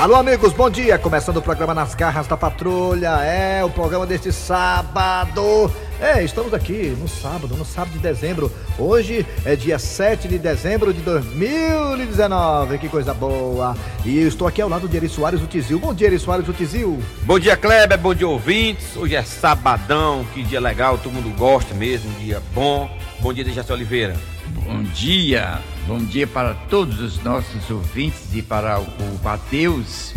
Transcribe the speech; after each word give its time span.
Alô, 0.00 0.14
amigos, 0.14 0.52
bom 0.52 0.70
dia. 0.70 0.96
Começando 0.96 1.38
o 1.38 1.42
programa 1.42 1.74
Nas 1.74 1.92
Garras 1.92 2.28
da 2.28 2.36
Patrulha. 2.36 3.20
É 3.24 3.64
o 3.64 3.68
programa 3.68 4.06
deste 4.06 4.32
sábado. 4.32 5.68
É, 6.00 6.22
estamos 6.22 6.54
aqui 6.54 6.96
no 7.00 7.08
sábado, 7.08 7.56
no 7.56 7.64
sábado 7.64 7.94
de 7.94 7.98
dezembro. 7.98 8.52
Hoje 8.78 9.26
é 9.44 9.56
dia 9.56 9.80
7 9.80 10.28
de 10.28 10.38
dezembro 10.38 10.94
de 10.94 11.00
2019. 11.00 12.78
Que 12.78 12.88
coisa 12.88 13.12
boa. 13.12 13.76
E 14.04 14.20
eu 14.20 14.28
estou 14.28 14.46
aqui 14.46 14.62
ao 14.62 14.68
lado 14.68 14.88
de 14.88 14.96
Eri 14.96 15.08
Soares, 15.08 15.42
o 15.42 15.46
Tizil. 15.46 15.80
Bom 15.80 15.92
dia, 15.92 16.06
Eri 16.06 16.18
Soares, 16.20 16.48
o 16.48 16.52
Tizil. 16.52 17.02
Bom 17.22 17.38
dia, 17.40 17.56
Kleber. 17.56 17.98
Bom 17.98 18.14
dia, 18.14 18.28
ouvintes. 18.28 18.96
Hoje 18.96 19.16
é 19.16 19.22
sabadão. 19.24 20.24
Que 20.32 20.44
dia 20.44 20.60
legal. 20.60 20.98
Todo 20.98 21.12
mundo 21.12 21.36
gosta 21.36 21.74
mesmo. 21.74 22.08
Um 22.10 22.24
dia 22.24 22.40
bom. 22.54 22.88
Bom 23.18 23.32
dia, 23.32 23.42
Dejaci 23.42 23.72
Oliveira. 23.72 24.16
Bom 24.50 24.82
dia, 24.82 25.58
bom 25.86 25.98
dia 25.98 26.26
para 26.26 26.54
todos 26.54 27.00
os 27.00 27.22
nossos 27.22 27.68
ouvintes 27.70 28.32
e 28.32 28.40
para 28.40 28.78
o 28.80 28.86
Mateus 29.22 30.14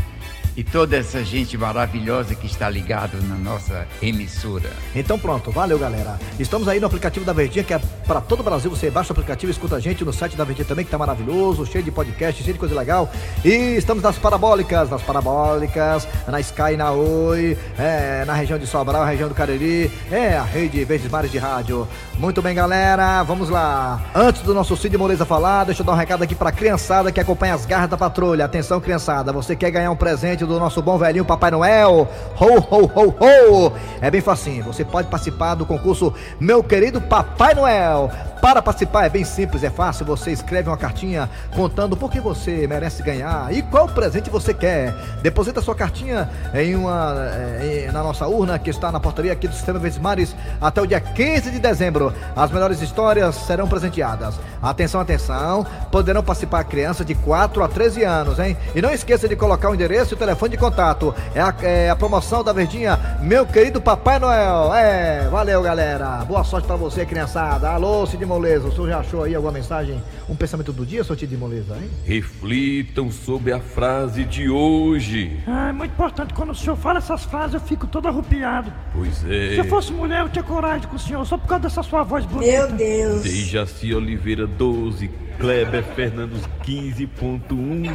e 0.55 0.63
toda 0.63 0.97
essa 0.97 1.23
gente 1.23 1.57
maravilhosa 1.57 2.35
que 2.35 2.45
está 2.45 2.69
ligado 2.69 3.21
na 3.23 3.35
nossa 3.35 3.87
emissora. 4.01 4.69
Então 4.95 5.17
pronto, 5.17 5.51
valeu 5.51 5.79
galera. 5.79 6.19
Estamos 6.39 6.67
aí 6.67 6.79
no 6.79 6.87
aplicativo 6.87 7.25
da 7.25 7.33
Verdinha, 7.33 7.63
que 7.63 7.73
é 7.73 7.79
para 8.05 8.21
todo 8.21 8.41
o 8.41 8.43
Brasil. 8.43 8.69
Você 8.69 8.89
baixa 8.89 9.11
o 9.11 9.13
aplicativo 9.13 9.51
escuta 9.51 9.75
a 9.75 9.79
gente 9.79 10.03
no 10.03 10.13
site 10.13 10.35
da 10.35 10.43
Verdinha 10.43 10.67
também, 10.67 10.85
que 10.85 10.91
tá 10.91 10.97
maravilhoso, 10.97 11.65
cheio 11.65 11.83
de 11.83 11.91
podcast, 11.91 12.41
cheio 12.41 12.53
de 12.53 12.59
coisa 12.59 12.75
legal. 12.75 13.09
E 13.43 13.75
estamos 13.77 14.03
nas 14.03 14.17
parabólicas, 14.17 14.89
nas 14.89 15.01
parabólicas, 15.01 16.07
na 16.27 16.39
Sky, 16.39 16.75
na 16.77 16.91
Oi, 16.91 17.57
é, 17.77 18.25
na 18.25 18.33
região 18.33 18.59
de 18.59 18.67
Sobral, 18.67 19.05
região 19.05 19.29
do 19.29 19.35
Cariri, 19.35 19.91
é 20.11 20.37
a 20.37 20.43
rede 20.43 20.83
Verdes 20.83 21.09
Mares 21.09 21.31
de 21.31 21.37
Rádio. 21.37 21.87
Muito 22.17 22.41
bem, 22.41 22.53
galera, 22.53 23.23
vamos 23.23 23.49
lá. 23.49 24.01
Antes 24.13 24.41
do 24.41 24.53
nosso 24.53 24.75
Cid 24.77 24.97
Moleza 24.97 25.25
falar, 25.25 25.63
deixa 25.63 25.81
eu 25.81 25.85
dar 25.85 25.93
um 25.93 25.95
recado 25.95 26.23
aqui 26.23 26.35
pra 26.35 26.51
criançada 26.51 27.11
que 27.11 27.19
acompanha 27.19 27.55
as 27.55 27.65
garras 27.65 27.89
da 27.89 27.97
patrulha. 27.97 28.45
Atenção, 28.45 28.79
criançada, 28.79 29.31
você 29.31 29.55
quer 29.55 29.71
ganhar 29.71 29.91
um 29.91 29.95
presente 29.95 30.40
do 30.47 30.59
nosso 30.59 30.81
bom 30.81 30.97
velhinho 30.97 31.25
Papai 31.25 31.51
Noel? 31.51 32.07
Ho, 32.39 32.59
ho, 32.59 32.91
ho, 32.93 33.15
ho! 33.19 33.73
É 34.01 34.09
bem 34.09 34.21
facinho, 34.21 34.63
você 34.63 34.83
pode 34.83 35.07
participar 35.07 35.55
do 35.55 35.65
concurso 35.65 36.13
Meu 36.39 36.63
Querido 36.63 37.01
Papai 37.01 37.53
Noel. 37.53 38.11
Para 38.41 38.59
participar 38.59 39.05
é 39.05 39.09
bem 39.09 39.23
simples, 39.23 39.63
é 39.63 39.69
fácil. 39.69 40.03
Você 40.07 40.31
escreve 40.31 40.67
uma 40.67 40.77
cartinha 40.77 41.29
contando 41.55 41.95
por 41.95 42.09
que 42.09 42.19
você 42.19 42.65
merece 42.65 43.03
ganhar 43.03 43.53
e 43.53 43.61
qual 43.61 43.87
presente 43.87 44.31
você 44.31 44.51
quer. 44.51 44.95
Deposita 45.21 45.61
sua 45.61 45.75
cartinha 45.75 46.27
em 46.51 46.75
uma 46.75 47.13
em, 47.61 47.91
na 47.91 48.01
nossa 48.01 48.25
urna 48.27 48.57
que 48.57 48.71
está 48.71 48.91
na 48.91 48.99
portaria 48.99 49.31
aqui 49.31 49.47
do 49.47 49.53
Sistema 49.53 49.77
Verdes 49.77 50.35
até 50.59 50.81
o 50.81 50.87
dia 50.87 50.99
15 50.99 51.51
de 51.51 51.59
dezembro. 51.59 52.11
As 52.35 52.49
melhores 52.49 52.81
histórias 52.81 53.35
serão 53.35 53.67
presenteadas. 53.67 54.39
Atenção, 54.59 54.99
atenção. 54.99 55.63
Poderão 55.91 56.23
participar 56.23 56.63
crianças 56.63 57.05
de 57.05 57.13
4 57.13 57.63
a 57.63 57.67
13 57.67 58.03
anos, 58.03 58.39
hein? 58.39 58.57
E 58.73 58.81
não 58.81 58.89
esqueça 58.89 59.27
de 59.29 59.35
colocar 59.35 59.69
o 59.69 59.75
endereço 59.75 60.13
e 60.13 60.15
o 60.15 60.17
telefone 60.17 60.51
de 60.51 60.57
contato. 60.57 61.13
É 61.35 61.41
a, 61.41 61.53
é 61.61 61.89
a 61.91 61.95
promoção 61.95 62.43
da 62.43 62.51
Verdinha, 62.51 62.99
meu 63.21 63.45
querido 63.45 63.79
Papai 63.79 64.17
Noel. 64.17 64.73
É, 64.73 65.27
valeu, 65.29 65.61
galera. 65.61 66.25
Boa 66.25 66.43
sorte 66.43 66.65
para 66.65 66.75
você, 66.75 67.05
criançada. 67.05 67.69
Alô, 67.69 68.07
Cid 68.07 68.30
Moleza, 68.31 68.67
o 68.69 68.71
senhor 68.71 68.87
já 68.87 68.99
achou 68.99 69.23
aí 69.23 69.35
alguma 69.35 69.51
mensagem, 69.51 70.01
um 70.29 70.35
pensamento 70.35 70.71
do 70.71 70.85
dia, 70.85 71.03
seu 71.03 71.17
Cid 71.17 71.35
Moleza, 71.35 71.75
hein? 71.75 71.89
Reflitam 72.05 73.11
sobre 73.11 73.51
a 73.51 73.59
frase 73.59 74.23
de 74.23 74.49
hoje. 74.49 75.37
Ah, 75.45 75.67
é 75.69 75.71
muito 75.73 75.91
importante. 75.91 76.33
Quando 76.33 76.51
o 76.51 76.55
senhor 76.55 76.77
fala 76.77 76.99
essas 76.99 77.25
frases, 77.25 77.55
eu 77.55 77.59
fico 77.59 77.85
todo 77.87 78.07
arrupiado. 78.07 78.71
Pois 78.93 79.25
é. 79.25 79.49
Se 79.55 79.57
eu 79.57 79.65
fosse 79.65 79.91
mulher, 79.91 80.21
eu 80.21 80.29
tinha 80.29 80.43
coragem 80.43 80.87
com 80.87 80.95
o 80.95 80.99
senhor, 80.99 81.25
só 81.25 81.37
por 81.37 81.45
causa 81.47 81.63
dessa 81.63 81.83
sua 81.83 82.03
voz 82.03 82.25
bonita. 82.25 82.67
Meu 82.67 82.71
Deus. 82.71 83.23
Dejaci 83.23 83.93
Oliveira 83.93 84.47
12, 84.47 85.09
Kleber 85.37 85.83
Fernandes 85.95 86.41
15.1 86.65 87.91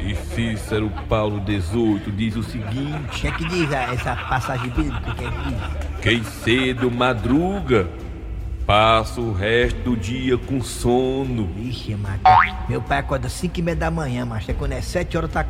e 0.00 0.14
Cícero 0.34 0.90
Paulo 1.08 1.40
18 1.40 2.10
diz 2.12 2.36
o 2.36 2.42
seguinte: 2.42 2.94
O 3.06 3.08
que 3.08 3.26
é 3.26 3.30
que 3.32 3.44
diz 3.48 3.72
a- 3.72 3.92
essa 3.94 4.16
passagem 4.16 4.68
bíblica? 4.70 5.14
Que 5.14 5.24
é 5.24 5.30
que 5.30 5.48
diz? 5.48 6.00
Quem 6.02 6.24
cedo 6.24 6.90
madruga, 6.90 7.86
passa 8.70 9.20
o 9.20 9.32
resto 9.32 9.80
do 9.80 9.96
dia 9.96 10.38
com 10.38 10.62
sono. 10.62 11.44
Vixe, 11.56 11.92
macho. 11.96 12.20
Meu 12.68 12.80
pai 12.80 12.98
acorda 12.98 13.28
5 13.28 13.58
e 13.58 13.62
meia 13.62 13.76
da 13.76 13.90
manhã, 13.90 14.24
macho. 14.24 14.48
É 14.48 14.54
quando 14.54 14.70
é 14.70 14.80
7 14.80 15.16
horas, 15.16 15.32
tá 15.32 15.44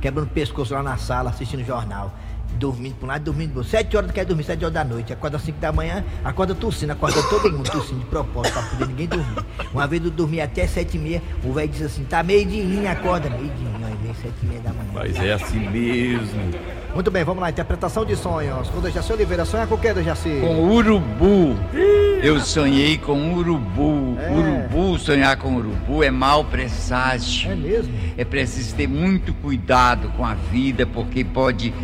quebrando 0.00 0.24
o 0.24 0.30
pescoço 0.30 0.72
lá 0.72 0.82
na 0.82 0.96
sala, 0.96 1.28
assistindo 1.28 1.62
jornal. 1.62 2.14
Dormindo 2.54 2.94
por 2.94 3.04
um 3.04 3.08
lado, 3.08 3.22
dormindo 3.22 3.50
por 3.50 3.58
outro. 3.58 3.70
7 3.70 3.94
horas 3.98 4.10
quer 4.12 4.24
dormir, 4.24 4.44
7 4.44 4.64
horas 4.64 4.72
da 4.72 4.82
noite. 4.82 5.12
Acorda 5.12 5.38
5 5.38 5.60
da 5.60 5.72
manhã, 5.72 6.02
acorda 6.24 6.54
tossindo, 6.54 6.92
acorda 6.92 7.22
todo 7.24 7.52
mundo 7.52 7.70
tossindo 7.70 8.00
de 8.00 8.06
propósito, 8.06 8.54
pra 8.54 8.62
poder 8.62 8.86
ninguém 8.86 9.08
dormir. 9.08 9.44
Uma 9.70 9.86
vez 9.86 10.02
eu 10.02 10.10
dormi 10.10 10.40
até 10.40 10.66
7 10.66 10.96
e 10.96 10.98
meia, 10.98 11.22
o 11.44 11.52
velho 11.52 11.68
disse 11.68 11.84
assim: 11.84 12.04
tá 12.04 12.22
meio 12.22 12.46
de 12.46 12.86
acorda, 12.86 13.28
meio 13.28 13.42
de 13.44 13.84
aí 13.84 13.98
vem 14.02 14.14
7 14.14 14.32
e 14.42 14.46
meia 14.46 14.60
da 14.62 14.72
manhã. 14.72 14.90
Mas 14.94 15.16
é 15.16 15.34
assim 15.34 15.68
mesmo. 15.68 16.40
Muito 16.94 17.10
bem, 17.10 17.24
vamos 17.24 17.42
lá. 17.42 17.50
Interpretação 17.50 18.04
de 18.04 18.14
sonhos. 18.14 18.70
Com 18.70 18.80
Dejaci 18.80 19.12
Oliveira. 19.12 19.44
Sonha 19.44 19.66
com 19.66 19.74
o 19.74 19.78
que, 19.78 19.92
Dejaci? 19.92 20.38
Com 20.40 20.72
urubu. 20.72 21.56
Eu 22.22 22.38
sonhei 22.38 22.96
com 22.96 23.34
urubu. 23.34 24.16
É. 24.20 24.30
Urubu, 24.30 24.96
sonhar 24.98 25.36
com 25.36 25.56
urubu 25.56 26.04
é 26.04 26.10
mau 26.12 26.44
presságio. 26.44 27.50
É 27.50 27.56
mesmo? 27.56 27.92
É 28.16 28.24
preciso 28.24 28.76
ter 28.76 28.86
muito 28.86 29.34
cuidado 29.34 30.08
com 30.16 30.24
a 30.24 30.34
vida, 30.34 30.86
porque 30.86 31.24
pode. 31.24 31.74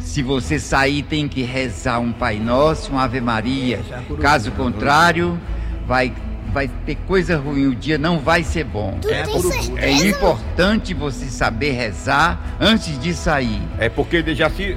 Se 0.00 0.20
você 0.20 0.58
sair, 0.58 1.02
tem 1.04 1.28
que 1.28 1.42
rezar 1.42 2.00
um 2.00 2.12
Pai 2.12 2.38
Nosso, 2.40 2.90
uma 2.90 3.04
Ave 3.04 3.20
Maria. 3.20 3.80
É. 3.88 4.14
Caso 4.20 4.50
contrário, 4.50 5.38
vai, 5.86 6.12
vai 6.56 6.68
ter 6.86 6.94
coisa 7.06 7.36
ruim, 7.36 7.66
o 7.66 7.74
dia 7.74 7.98
não 7.98 8.18
vai 8.18 8.42
ser 8.42 8.64
bom. 8.64 8.98
É 9.06 9.20
a 9.20 9.26
corubu. 9.26 9.76
É 9.76 9.90
importante 9.90 10.94
você 10.94 11.26
saber 11.26 11.72
rezar 11.72 12.40
antes 12.58 12.98
de 12.98 13.12
sair. 13.12 13.60
É 13.78 13.90
porque 13.90 14.24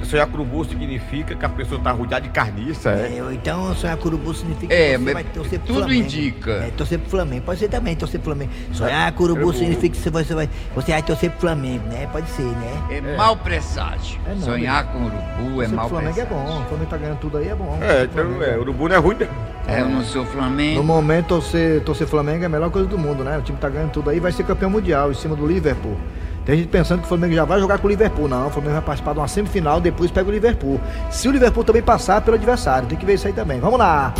sonhar 0.04 0.26
com 0.26 0.34
urubu 0.34 0.62
significa 0.66 1.34
que 1.34 1.42
a 1.42 1.48
pessoa 1.48 1.80
tá 1.80 1.90
rodeada 1.90 2.26
de 2.26 2.32
carniça, 2.34 2.90
é? 2.90 3.16
É, 3.16 3.22
ou 3.22 3.32
então 3.32 3.74
sonhar 3.74 3.96
curubu 3.96 4.34
significa 4.34 4.74
É, 4.74 4.90
que 4.92 4.98
você 4.98 5.04
mas 5.04 5.14
vai 5.14 5.24
torcer 5.24 5.58
pro 5.58 5.68
tudo 5.68 5.78
Flamengo. 5.78 6.02
indica. 6.04 6.50
É, 6.50 6.70
torcer 6.76 6.98
pro 6.98 7.08
Flamengo. 7.08 7.42
Pode 7.46 7.60
ser 7.60 7.68
também, 7.68 7.96
torcer 7.96 8.20
pro 8.20 8.26
Flamengo. 8.34 8.52
Sonhar 8.74 9.10
curubu 9.12 9.50
significa 9.54 9.96
que 9.96 10.02
você 10.02 10.10
vai, 10.10 10.48
você 10.74 10.92
vai, 10.92 11.02
torcer 11.02 11.30
pro 11.30 11.40
Flamengo, 11.40 11.88
né? 11.88 12.06
Pode 12.12 12.28
ser, 12.28 12.42
né? 12.42 12.82
É, 12.90 13.16
mau 13.16 13.34
presságio. 13.38 14.20
É 14.26 14.34
não, 14.34 14.42
Sonhar 14.42 14.84
com 14.92 14.98
urubu 14.98 15.62
é 15.62 15.64
Torcer 15.64 15.68
pro 15.68 15.76
mau 15.76 15.88
Flamengo 15.88 16.20
é 16.20 16.24
presságio. 16.26 16.46
bom. 16.46 16.60
O 16.60 16.64
Flamengo 16.66 16.90
tá 16.90 16.96
ganhando 16.98 17.18
tudo 17.20 17.38
aí, 17.38 17.48
é 17.48 17.54
bom. 17.54 17.78
É, 17.80 18.02
então, 18.04 18.22
Flamengo 18.24 18.44
é, 18.44 18.58
urubu 18.58 18.86
não 18.86 18.96
é 18.96 18.98
ruim, 18.98 19.16
né? 19.16 19.28
É, 19.70 19.80
eu 19.80 19.88
não 19.88 20.02
sou 20.02 20.24
No 20.24 20.30
Flamengo. 20.30 20.82
momento, 20.82 21.28
torcer, 21.28 21.80
torcer 21.82 22.06
Flamengo 22.06 22.42
é 22.42 22.46
a 22.46 22.48
melhor 22.48 22.70
coisa 22.70 22.88
do 22.88 22.98
mundo, 22.98 23.22
né? 23.22 23.38
O 23.38 23.42
time 23.42 23.56
tá 23.58 23.68
ganhando 23.68 23.92
tudo 23.92 24.10
aí, 24.10 24.18
vai 24.18 24.32
ser 24.32 24.44
campeão 24.44 24.68
mundial 24.68 25.10
em 25.10 25.14
cima 25.14 25.36
do 25.36 25.46
Liverpool. 25.46 25.96
Tem 26.44 26.56
gente 26.56 26.68
pensando 26.68 27.00
que 27.00 27.04
o 27.04 27.08
Flamengo 27.08 27.34
já 27.34 27.44
vai 27.44 27.60
jogar 27.60 27.78
com 27.78 27.86
o 27.86 27.90
Liverpool. 27.90 28.26
Não, 28.26 28.48
o 28.48 28.50
Flamengo 28.50 28.74
vai 28.74 28.82
participar 28.82 29.12
de 29.12 29.18
uma 29.20 29.28
semifinal, 29.28 29.80
depois 29.80 30.10
pega 30.10 30.28
o 30.28 30.32
Liverpool. 30.32 30.80
Se 31.10 31.28
o 31.28 31.30
Liverpool 31.30 31.62
também 31.62 31.82
passar 31.82 32.20
pelo 32.22 32.36
adversário, 32.36 32.88
tem 32.88 32.98
que 32.98 33.06
ver 33.06 33.14
isso 33.14 33.26
aí 33.26 33.32
também. 33.32 33.60
Vamos 33.60 33.78
lá! 33.78 34.12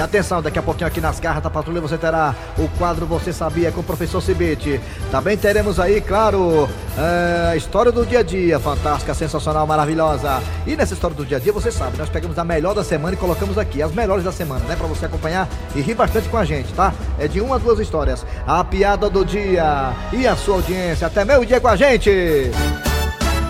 E 0.00 0.02
atenção, 0.02 0.40
daqui 0.40 0.58
a 0.58 0.62
pouquinho 0.62 0.86
aqui 0.86 0.98
nas 0.98 1.20
garras 1.20 1.42
da 1.42 1.50
patrulha 1.50 1.78
você 1.78 1.98
terá 1.98 2.34
o 2.56 2.66
quadro 2.78 3.04
Você 3.04 3.34
Sabia 3.34 3.70
com 3.70 3.82
o 3.82 3.84
professor 3.84 4.22
Cibite. 4.22 4.80
Também 5.10 5.36
teremos 5.36 5.78
aí, 5.78 6.00
claro, 6.00 6.66
é, 6.96 7.50
a 7.50 7.56
história 7.56 7.92
do 7.92 8.06
dia 8.06 8.20
a 8.20 8.22
dia, 8.22 8.58
fantástica, 8.58 9.12
sensacional, 9.12 9.66
maravilhosa. 9.66 10.42
E 10.66 10.74
nessa 10.74 10.94
história 10.94 11.14
do 11.14 11.26
dia 11.26 11.36
a 11.36 11.40
dia, 11.40 11.52
você 11.52 11.70
sabe, 11.70 11.98
nós 11.98 12.08
pegamos 12.08 12.38
a 12.38 12.44
melhor 12.44 12.74
da 12.74 12.82
semana 12.82 13.12
e 13.12 13.18
colocamos 13.18 13.58
aqui, 13.58 13.82
as 13.82 13.92
melhores 13.92 14.24
da 14.24 14.32
semana, 14.32 14.64
né? 14.64 14.74
Pra 14.74 14.86
você 14.86 15.04
acompanhar 15.04 15.46
e 15.74 15.82
rir 15.82 15.92
bastante 15.92 16.30
com 16.30 16.38
a 16.38 16.46
gente, 16.46 16.72
tá? 16.72 16.94
É 17.18 17.28
de 17.28 17.42
uma 17.42 17.56
a 17.56 17.58
duas 17.58 17.78
histórias. 17.78 18.24
A 18.46 18.64
piada 18.64 19.10
do 19.10 19.22
dia 19.22 19.92
e 20.14 20.26
a 20.26 20.34
sua 20.34 20.54
audiência. 20.54 21.08
Até 21.08 21.26
meio 21.26 21.44
dia 21.44 21.60
com 21.60 21.68
a 21.68 21.76
gente! 21.76 22.50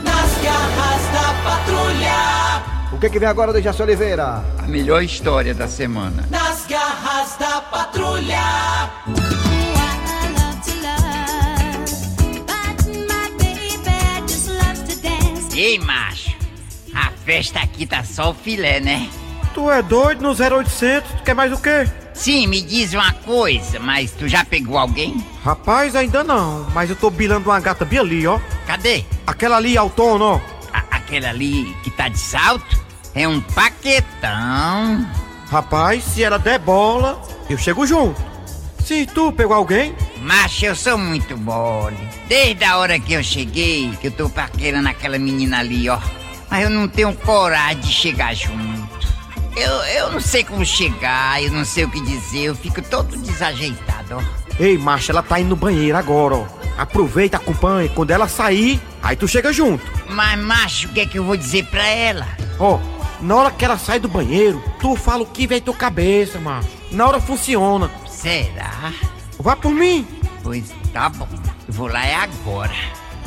Nas 0.03 0.43
garras 0.43 1.03
da 1.13 1.49
patrulha. 1.49 2.40
O 3.01 3.03
que, 3.03 3.09
que 3.09 3.19
vem 3.19 3.29
agora 3.29 3.51
do 3.51 3.63
Jaci 3.63 3.81
Oliveira? 3.83 4.45
A 4.59 4.67
melhor 4.69 5.03
história 5.03 5.55
da 5.55 5.67
semana. 5.67 6.29
Nas 6.31 6.67
garras 6.67 7.35
da 7.39 7.63
patrulha. 7.63 8.91
Ei, 15.55 15.79
macho, 15.79 16.31
a 16.95 17.11
festa 17.25 17.61
aqui 17.61 17.85
tá 17.87 18.03
só 18.03 18.31
o 18.31 18.35
filé, 18.35 18.81
né? 18.81 19.09
Tu 19.53 19.71
é 19.71 19.83
doido 19.83 20.23
no 20.23 20.31
0800? 20.31 21.11
Tu 21.19 21.23
quer 21.23 21.35
mais 21.35 21.53
o 21.53 21.59
quê? 21.61 21.87
Sim, 22.15 22.47
me 22.47 22.63
diz 22.63 22.95
uma 22.95 23.13
coisa, 23.13 23.79
mas 23.79 24.13
tu 24.13 24.27
já 24.29 24.45
pegou 24.45 24.79
alguém? 24.79 25.23
Rapaz, 25.45 25.95
ainda 25.97 26.25
não, 26.25 26.67
mas 26.73 26.89
eu 26.89 26.97
tô 26.97 27.11
bilando 27.11 27.51
uma 27.51 27.61
gata 27.61 27.85
bem 27.85 27.99
ali, 27.99 28.27
ó. 28.27 28.39
Cadê? 28.67 29.05
Aquela 29.27 29.57
ali, 29.57 29.77
autônoma, 29.77 30.37
ó. 30.37 30.41
A- 30.73 30.85
aquele 30.97 31.27
ali 31.27 31.75
que 31.83 31.91
tá 31.91 32.09
de 32.09 32.19
salto? 32.19 32.80
É 33.15 33.27
um 33.27 33.41
paquetão. 33.41 35.07
Rapaz, 35.51 36.05
se 36.05 36.23
ela 36.23 36.39
der 36.39 36.59
bola, 36.59 37.21
eu 37.49 37.59
chego 37.59 37.87
junto. 37.87 38.21
Se 38.85 39.07
tu 39.07 39.33
pegou 39.33 39.55
alguém, 39.57 39.95
Macho, 40.21 40.67
eu 40.67 40.77
sou 40.77 40.99
muito 40.99 41.37
mole. 41.37 41.97
Desde 42.29 42.63
a 42.65 42.77
hora 42.77 43.01
que 43.01 43.15
eu 43.15 43.23
cheguei, 43.23 43.91
que 44.01 44.09
eu 44.09 44.11
tô 44.11 44.29
paquerando 44.29 44.89
aquela 44.89 45.19
menina 45.19 45.61
ali, 45.61 45.89
ó. 45.89 45.99
Mas 46.51 46.65
eu 46.65 46.71
não 46.71 46.87
tenho 46.87 47.15
coragem 47.15 47.79
de 47.81 47.91
chegar 47.91 48.35
junto. 48.35 48.91
Eu, 49.57 49.73
eu 49.85 50.13
não 50.13 50.21
sei 50.21 50.45
como 50.45 50.65
chegar, 50.65 51.43
eu 51.43 51.51
não 51.53 51.65
sei 51.65 51.85
o 51.85 51.91
que 51.91 52.01
dizer, 52.03 52.45
eu 52.45 52.55
fico 52.55 52.83
todo 52.83 53.17
desajeitado. 53.17 54.17
ó. 54.17 54.23
Ei, 54.59 54.77
macho, 54.77 55.11
ela 55.11 55.23
tá 55.23 55.41
indo 55.41 55.51
no 55.51 55.57
banheiro 55.57 55.97
agora, 55.97 56.37
ó. 56.37 56.47
Aproveita, 56.77 57.39
acompanha. 57.39 57.89
Quando 57.89 58.11
ela 58.11 58.29
sair, 58.29 58.81
aí 59.03 59.17
tu 59.17 59.27
chega 59.27 59.53
junto. 59.53 59.85
Mas, 60.09 60.39
macho, 60.39 60.89
o 60.89 60.93
que 60.93 61.01
é 61.01 61.07
que 61.07 61.19
eu 61.19 61.25
vou 61.25 61.37
dizer 61.37 61.65
pra 61.67 61.87
ela? 61.87 62.27
Ó, 62.59 62.79
na 63.21 63.37
hora 63.37 63.51
que 63.51 63.65
ela 63.65 63.79
sai 63.79 63.99
do 63.99 64.09
banheiro, 64.09 64.63
tu 64.81 64.97
fala 64.97 65.23
o 65.23 65.27
que 65.27 65.47
vem 65.47 65.61
tua 65.61 65.75
cabeça, 65.75 66.39
macho. 66.39 66.69
Na 66.91 67.07
hora 67.07 67.21
funciona. 67.21 67.91
Será? 68.09 68.93
Vá 69.39 69.57
por 69.57 69.73
mim. 69.73 70.07
Pois 70.43 70.73
tá 70.93 71.09
bom. 71.09 71.29
Eu 71.69 71.75
vou 71.75 71.87
lá 71.87 72.05
é 72.05 72.15
agora. 72.15 72.75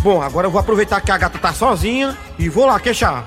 Bom, 0.02 0.22
agora 0.22 0.48
eu 0.48 0.52
vou 0.52 0.60
aproveitar 0.60 1.00
que 1.02 1.12
a 1.12 1.18
gata 1.18 1.40
tá 1.40 1.54
sozinha 1.54 2.18
e 2.38 2.50
vou 2.50 2.66
lá 2.66 2.80
queixar. 2.80 3.24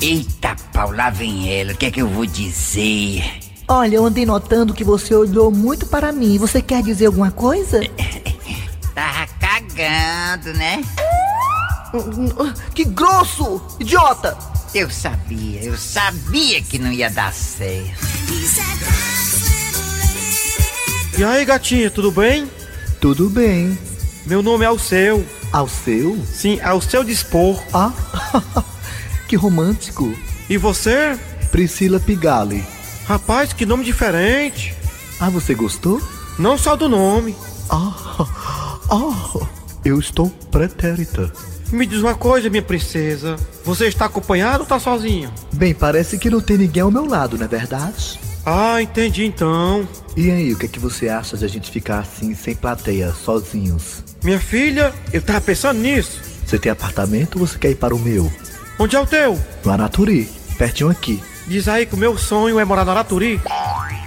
Eita, 0.00 0.56
pau, 0.72 0.92
lá 0.92 1.10
vem 1.10 1.52
ela. 1.52 1.72
O 1.72 1.76
que 1.76 1.86
é 1.86 1.90
que 1.90 2.00
eu 2.00 2.08
vou 2.08 2.24
dizer? 2.24 3.22
Olha, 3.68 3.96
eu 3.96 4.04
andei 4.04 4.24
notando 4.24 4.72
que 4.72 4.82
você 4.82 5.14
olhou 5.14 5.50
muito 5.50 5.86
para 5.86 6.10
mim. 6.10 6.38
Você 6.38 6.62
quer 6.62 6.82
dizer 6.82 7.06
alguma 7.06 7.30
coisa? 7.30 7.80
Tava 8.94 9.26
cagando, 9.38 10.56
né? 10.56 10.82
Que 12.74 12.84
grosso! 12.84 13.60
Idiota! 13.80 14.36
Eu 14.72 14.88
sabia, 14.88 15.64
eu 15.64 15.76
sabia 15.76 16.62
que 16.62 16.78
não 16.78 16.92
ia 16.92 17.10
dar 17.10 17.32
certo. 17.32 18.06
E 21.18 21.24
aí, 21.24 21.44
gatinha, 21.44 21.90
tudo 21.90 22.12
bem? 22.12 22.48
Tudo 23.00 23.28
bem. 23.28 23.76
Meu 24.26 24.42
nome 24.42 24.64
é 24.64 24.68
Alceu. 24.68 25.26
Ao 25.52 25.68
seu? 25.68 26.16
Sim, 26.24 26.60
ao 26.60 26.80
seu 26.80 27.02
dispor. 27.02 27.60
Ah, 27.72 27.92
que 29.26 29.34
romântico. 29.34 30.14
E 30.48 30.56
você? 30.56 31.18
Priscila 31.50 31.98
Pigali. 31.98 32.64
Rapaz, 33.06 33.52
que 33.52 33.66
nome 33.66 33.84
diferente. 33.84 34.72
Ah, 35.18 35.28
você 35.28 35.54
gostou? 35.54 36.00
Não 36.38 36.56
só 36.56 36.76
do 36.76 36.88
nome. 36.88 37.34
Ah, 37.68 37.92
ah, 38.88 39.46
eu 39.84 39.98
estou 39.98 40.30
pretérita. 40.50 41.32
Me 41.72 41.86
diz 41.86 42.00
uma 42.00 42.14
coisa, 42.14 42.50
minha 42.50 42.62
princesa. 42.62 43.36
Você 43.64 43.86
está 43.86 44.06
acompanhado 44.06 44.60
ou 44.60 44.66
tá 44.66 44.80
sozinho? 44.80 45.32
Bem, 45.52 45.72
parece 45.72 46.18
que 46.18 46.28
não 46.28 46.40
tem 46.40 46.58
ninguém 46.58 46.82
ao 46.82 46.90
meu 46.90 47.04
lado, 47.04 47.38
não 47.38 47.44
é 47.44 47.48
verdade? 47.48 48.18
Ah, 48.44 48.82
entendi 48.82 49.24
então. 49.24 49.86
E 50.16 50.30
aí, 50.30 50.52
o 50.52 50.58
que 50.58 50.66
é 50.66 50.68
que 50.68 50.78
você 50.78 51.08
acha 51.08 51.36
de 51.36 51.44
a 51.44 51.48
gente 51.48 51.70
ficar 51.70 52.00
assim, 52.00 52.34
sem 52.34 52.54
plateia, 52.54 53.12
sozinhos? 53.12 54.02
Minha 54.24 54.40
filha, 54.40 54.92
eu 55.12 55.22
tava 55.22 55.40
pensando 55.40 55.78
nisso. 55.78 56.20
Você 56.44 56.58
tem 56.58 56.72
apartamento 56.72 57.38
ou 57.38 57.46
você 57.46 57.56
quer 57.56 57.70
ir 57.70 57.76
para 57.76 57.94
o 57.94 57.98
meu? 57.98 58.30
Onde 58.78 58.96
é 58.96 59.00
o 59.00 59.06
teu? 59.06 59.38
No 59.64 59.70
Anaturi, 59.70 60.28
pertinho 60.58 60.90
aqui. 60.90 61.22
Diz 61.46 61.68
aí 61.68 61.86
que 61.86 61.94
o 61.94 61.98
meu 61.98 62.18
sonho 62.18 62.58
é 62.58 62.64
morar 62.64 62.84
no 62.84 62.90
Araturi. 62.90 63.40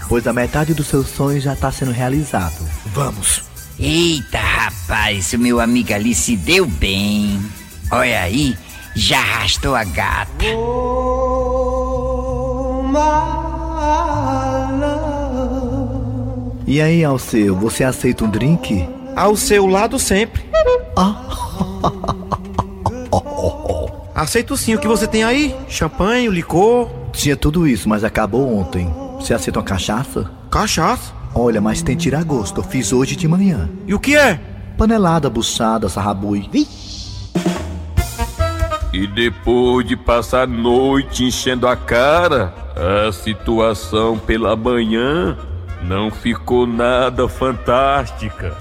Pois 0.09 0.27
a 0.27 0.33
metade 0.33 0.73
do 0.73 0.83
seu 0.83 1.03
sonho 1.03 1.39
já 1.39 1.53
está 1.53 1.71
sendo 1.71 1.91
realizado. 1.91 2.67
Vamos. 2.87 3.52
Eita, 3.79 4.37
rapaz, 4.39 5.33
o 5.33 5.39
meu 5.39 5.59
amigo 5.59 5.93
ali 5.93 6.13
se 6.13 6.35
deu 6.37 6.65
bem. 6.65 7.41
Olha 7.91 8.21
aí, 8.21 8.55
já 8.95 9.19
arrastou 9.19 9.75
a 9.75 9.83
gata. 9.83 10.45
E 16.65 16.81
aí, 16.81 17.03
Alceu, 17.03 17.55
você 17.55 17.83
aceita 17.83 18.23
um 18.23 18.29
drink? 18.29 18.87
Ao 19.15 19.35
seu 19.35 19.65
lado 19.65 19.99
sempre. 19.99 20.43
Aceito 24.15 24.55
sim 24.55 24.75
o 24.75 24.79
que 24.79 24.87
você 24.87 25.07
tem 25.07 25.23
aí. 25.23 25.55
Champanhe, 25.67 26.29
licor, 26.29 26.87
Tinha 27.11 27.35
tudo 27.35 27.67
isso, 27.67 27.89
mas 27.89 28.03
acabou 28.03 28.57
ontem. 28.57 28.93
Você 29.19 29.33
aceita 29.33 29.59
uma 29.59 29.65
cachaça? 29.65 30.29
cachaça. 30.49 31.11
Olha, 31.35 31.59
mas 31.59 31.81
tem 31.81 31.95
tiragosto. 31.95 32.59
Eu 32.59 32.63
fiz 32.63 32.93
hoje 32.93 33.15
de 33.15 33.27
manhã. 33.27 33.69
E 33.87 33.93
o 33.93 33.99
que 33.99 34.15
é? 34.15 34.39
Panelada, 34.77 35.29
buchada, 35.29 35.89
sarrabui. 35.89 36.49
E 38.93 39.07
depois 39.07 39.87
de 39.87 39.97
passar 39.97 40.43
a 40.43 40.47
noite 40.47 41.23
enchendo 41.23 41.67
a 41.67 41.75
cara, 41.75 42.53
a 42.75 43.11
situação 43.11 44.17
pela 44.19 44.55
manhã 44.55 45.37
não 45.81 46.11
ficou 46.11 46.67
nada 46.67 47.27
fantástica. 47.27 48.55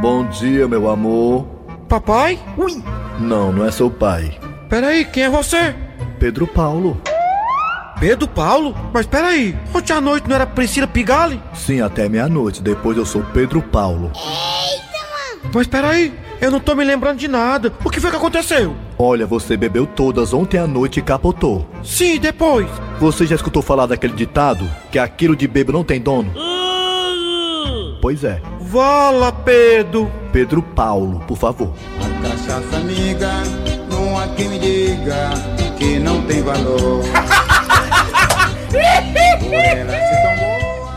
Bom 0.00 0.26
dia, 0.28 0.66
meu 0.66 0.88
amor. 0.88 1.46
Papai? 1.86 2.38
Não, 3.18 3.52
não 3.52 3.66
é 3.66 3.70
seu 3.70 3.90
pai. 3.90 4.38
Peraí, 4.68 5.04
quem 5.04 5.24
é 5.24 5.30
você? 5.30 5.74
Pedro 6.18 6.46
Paulo. 6.46 6.98
Pedro 8.00 8.26
Paulo? 8.26 8.74
Mas 8.94 9.04
peraí, 9.04 9.54
ontem 9.74 9.92
à 9.92 10.00
noite 10.00 10.26
não 10.26 10.34
era 10.34 10.46
Priscila 10.46 10.86
Pigali? 10.86 11.40
Sim, 11.54 11.82
até 11.82 12.08
meia-noite. 12.08 12.62
Depois 12.62 12.96
eu 12.96 13.04
sou 13.04 13.22
Pedro 13.22 13.60
Paulo. 13.60 14.10
Mas 15.52 15.66
peraí, 15.66 16.10
eu 16.40 16.50
não 16.50 16.58
tô 16.58 16.74
me 16.74 16.82
lembrando 16.82 17.18
de 17.18 17.28
nada. 17.28 17.70
O 17.84 17.90
que 17.90 18.00
foi 18.00 18.10
que 18.10 18.16
aconteceu? 18.16 18.74
Olha, 18.98 19.26
você 19.26 19.54
bebeu 19.54 19.86
todas 19.86 20.32
ontem 20.32 20.56
à 20.56 20.66
noite 20.66 20.98
e 20.98 21.02
capotou. 21.02 21.68
Sim, 21.84 22.18
depois. 22.18 22.66
Você 22.98 23.26
já 23.26 23.36
escutou 23.36 23.60
falar 23.60 23.84
daquele 23.84 24.14
ditado? 24.14 24.66
Que 24.90 24.98
aquilo 24.98 25.36
de 25.36 25.46
bebo 25.46 25.70
não 25.70 25.84
tem 25.84 26.00
dono? 26.00 26.32
Pois 28.00 28.24
é. 28.24 28.40
Vala, 28.62 29.30
Pedro. 29.30 30.10
Pedro 30.32 30.62
Paulo, 30.62 31.20
por 31.28 31.36
favor. 31.36 31.74
A 31.98 32.22
cachaça 32.28 32.76
amiga, 32.78 33.30
não 33.90 34.18
há 34.18 34.26
quem 34.28 34.48
me 34.48 34.58
diga 34.58 35.30
que 35.76 35.98
não 35.98 36.22
tem 36.22 36.42
valor. 36.42 37.02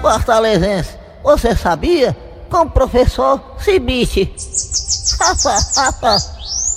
Fortalezense, 0.01 0.97
você 1.23 1.55
sabia? 1.55 2.15
Com 2.49 2.61
o 2.61 2.69
professor 2.69 3.55
Cibite. 3.59 4.33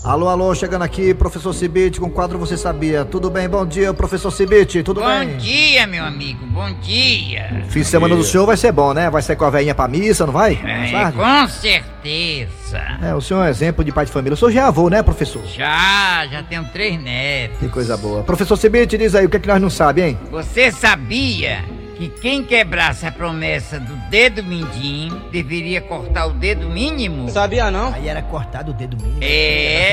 Alô, 0.05 0.29
alô, 0.29 0.55
chegando 0.55 0.83
aqui, 0.83 1.13
professor 1.13 1.53
Cibite, 1.53 1.99
com 1.99 2.07
o 2.07 2.11
quadro 2.11 2.39
Você 2.39 2.57
Sabia. 2.57 3.05
Tudo 3.05 3.29
bem? 3.29 3.49
Bom 3.49 3.67
dia, 3.67 3.93
professor 3.93 4.31
Cibite, 4.31 4.83
tudo 4.85 5.01
Bom 5.01 5.07
bem? 5.07 5.37
dia, 5.37 5.85
meu 5.87 6.05
amigo, 6.05 6.47
bom 6.47 6.73
dia. 6.81 7.65
Fim 7.69 7.81
de 7.81 7.87
semana 7.87 8.15
do 8.15 8.23
senhor 8.23 8.47
vai 8.47 8.57
ser 8.57 8.71
bom, 8.71 8.95
né? 8.95 9.11
Vai 9.11 9.21
sair 9.21 9.35
com 9.35 9.45
a 9.45 9.51
velhinha 9.51 9.75
pra 9.75 9.89
missa, 9.89 10.25
não 10.25 10.33
vai? 10.33 10.53
É, 10.65 10.91
Sabe? 10.93 11.17
com 11.17 11.49
certeza. 11.49 12.79
É, 13.03 13.15
o 13.15 13.21
senhor 13.21 13.43
é 13.43 13.47
um 13.47 13.51
exemplo 13.51 13.85
de 13.85 13.91
pai 13.91 14.07
de 14.07 14.13
família. 14.13 14.35
O 14.35 14.37
senhor 14.37 14.53
já 14.53 14.61
é 14.61 14.65
avô, 14.65 14.89
né, 14.89 15.03
professor? 15.03 15.43
Já, 15.45 16.25
já 16.31 16.41
tenho 16.45 16.65
três 16.67 17.01
netos. 17.03 17.59
Que 17.59 17.69
coisa 17.69 17.97
boa. 17.97 18.23
Professor 18.23 18.57
Cibite, 18.57 18.97
diz 18.97 19.13
aí, 19.15 19.27
o 19.27 19.29
que 19.29 19.39
é 19.39 19.41
que 19.41 19.49
nós 19.49 19.61
não 19.61 19.71
sabemos, 19.71 20.11
hein? 20.13 20.19
Você 20.31 20.71
sabia 20.71 21.65
que 21.97 22.09
quem 22.11 22.45
quebrasse 22.45 23.07
a 23.07 23.11
promessa 23.11 23.81
do 23.81 23.97
dedo 24.11 24.43
mindinho 24.45 25.17
deveria 25.33 25.81
cortar 25.81 26.27
o 26.27 26.33
dedo 26.35 26.69
mínimo? 26.69 27.31
Sabia 27.31 27.71
não? 27.71 27.91
Aí 27.95 28.07
era 28.07 28.21
cortado 28.21 28.71
o 28.73 28.75
dedo 28.75 28.99
mínimo. 29.03 29.19
É. 29.23 29.86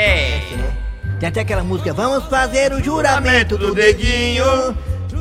Tem 1.24 1.30
até 1.30 1.40
aquela 1.40 1.64
música, 1.64 1.94
vamos 1.94 2.26
fazer 2.26 2.74
o 2.74 2.84
juramento 2.84 3.58
do 3.58 3.74
dedinho. 3.74 4.44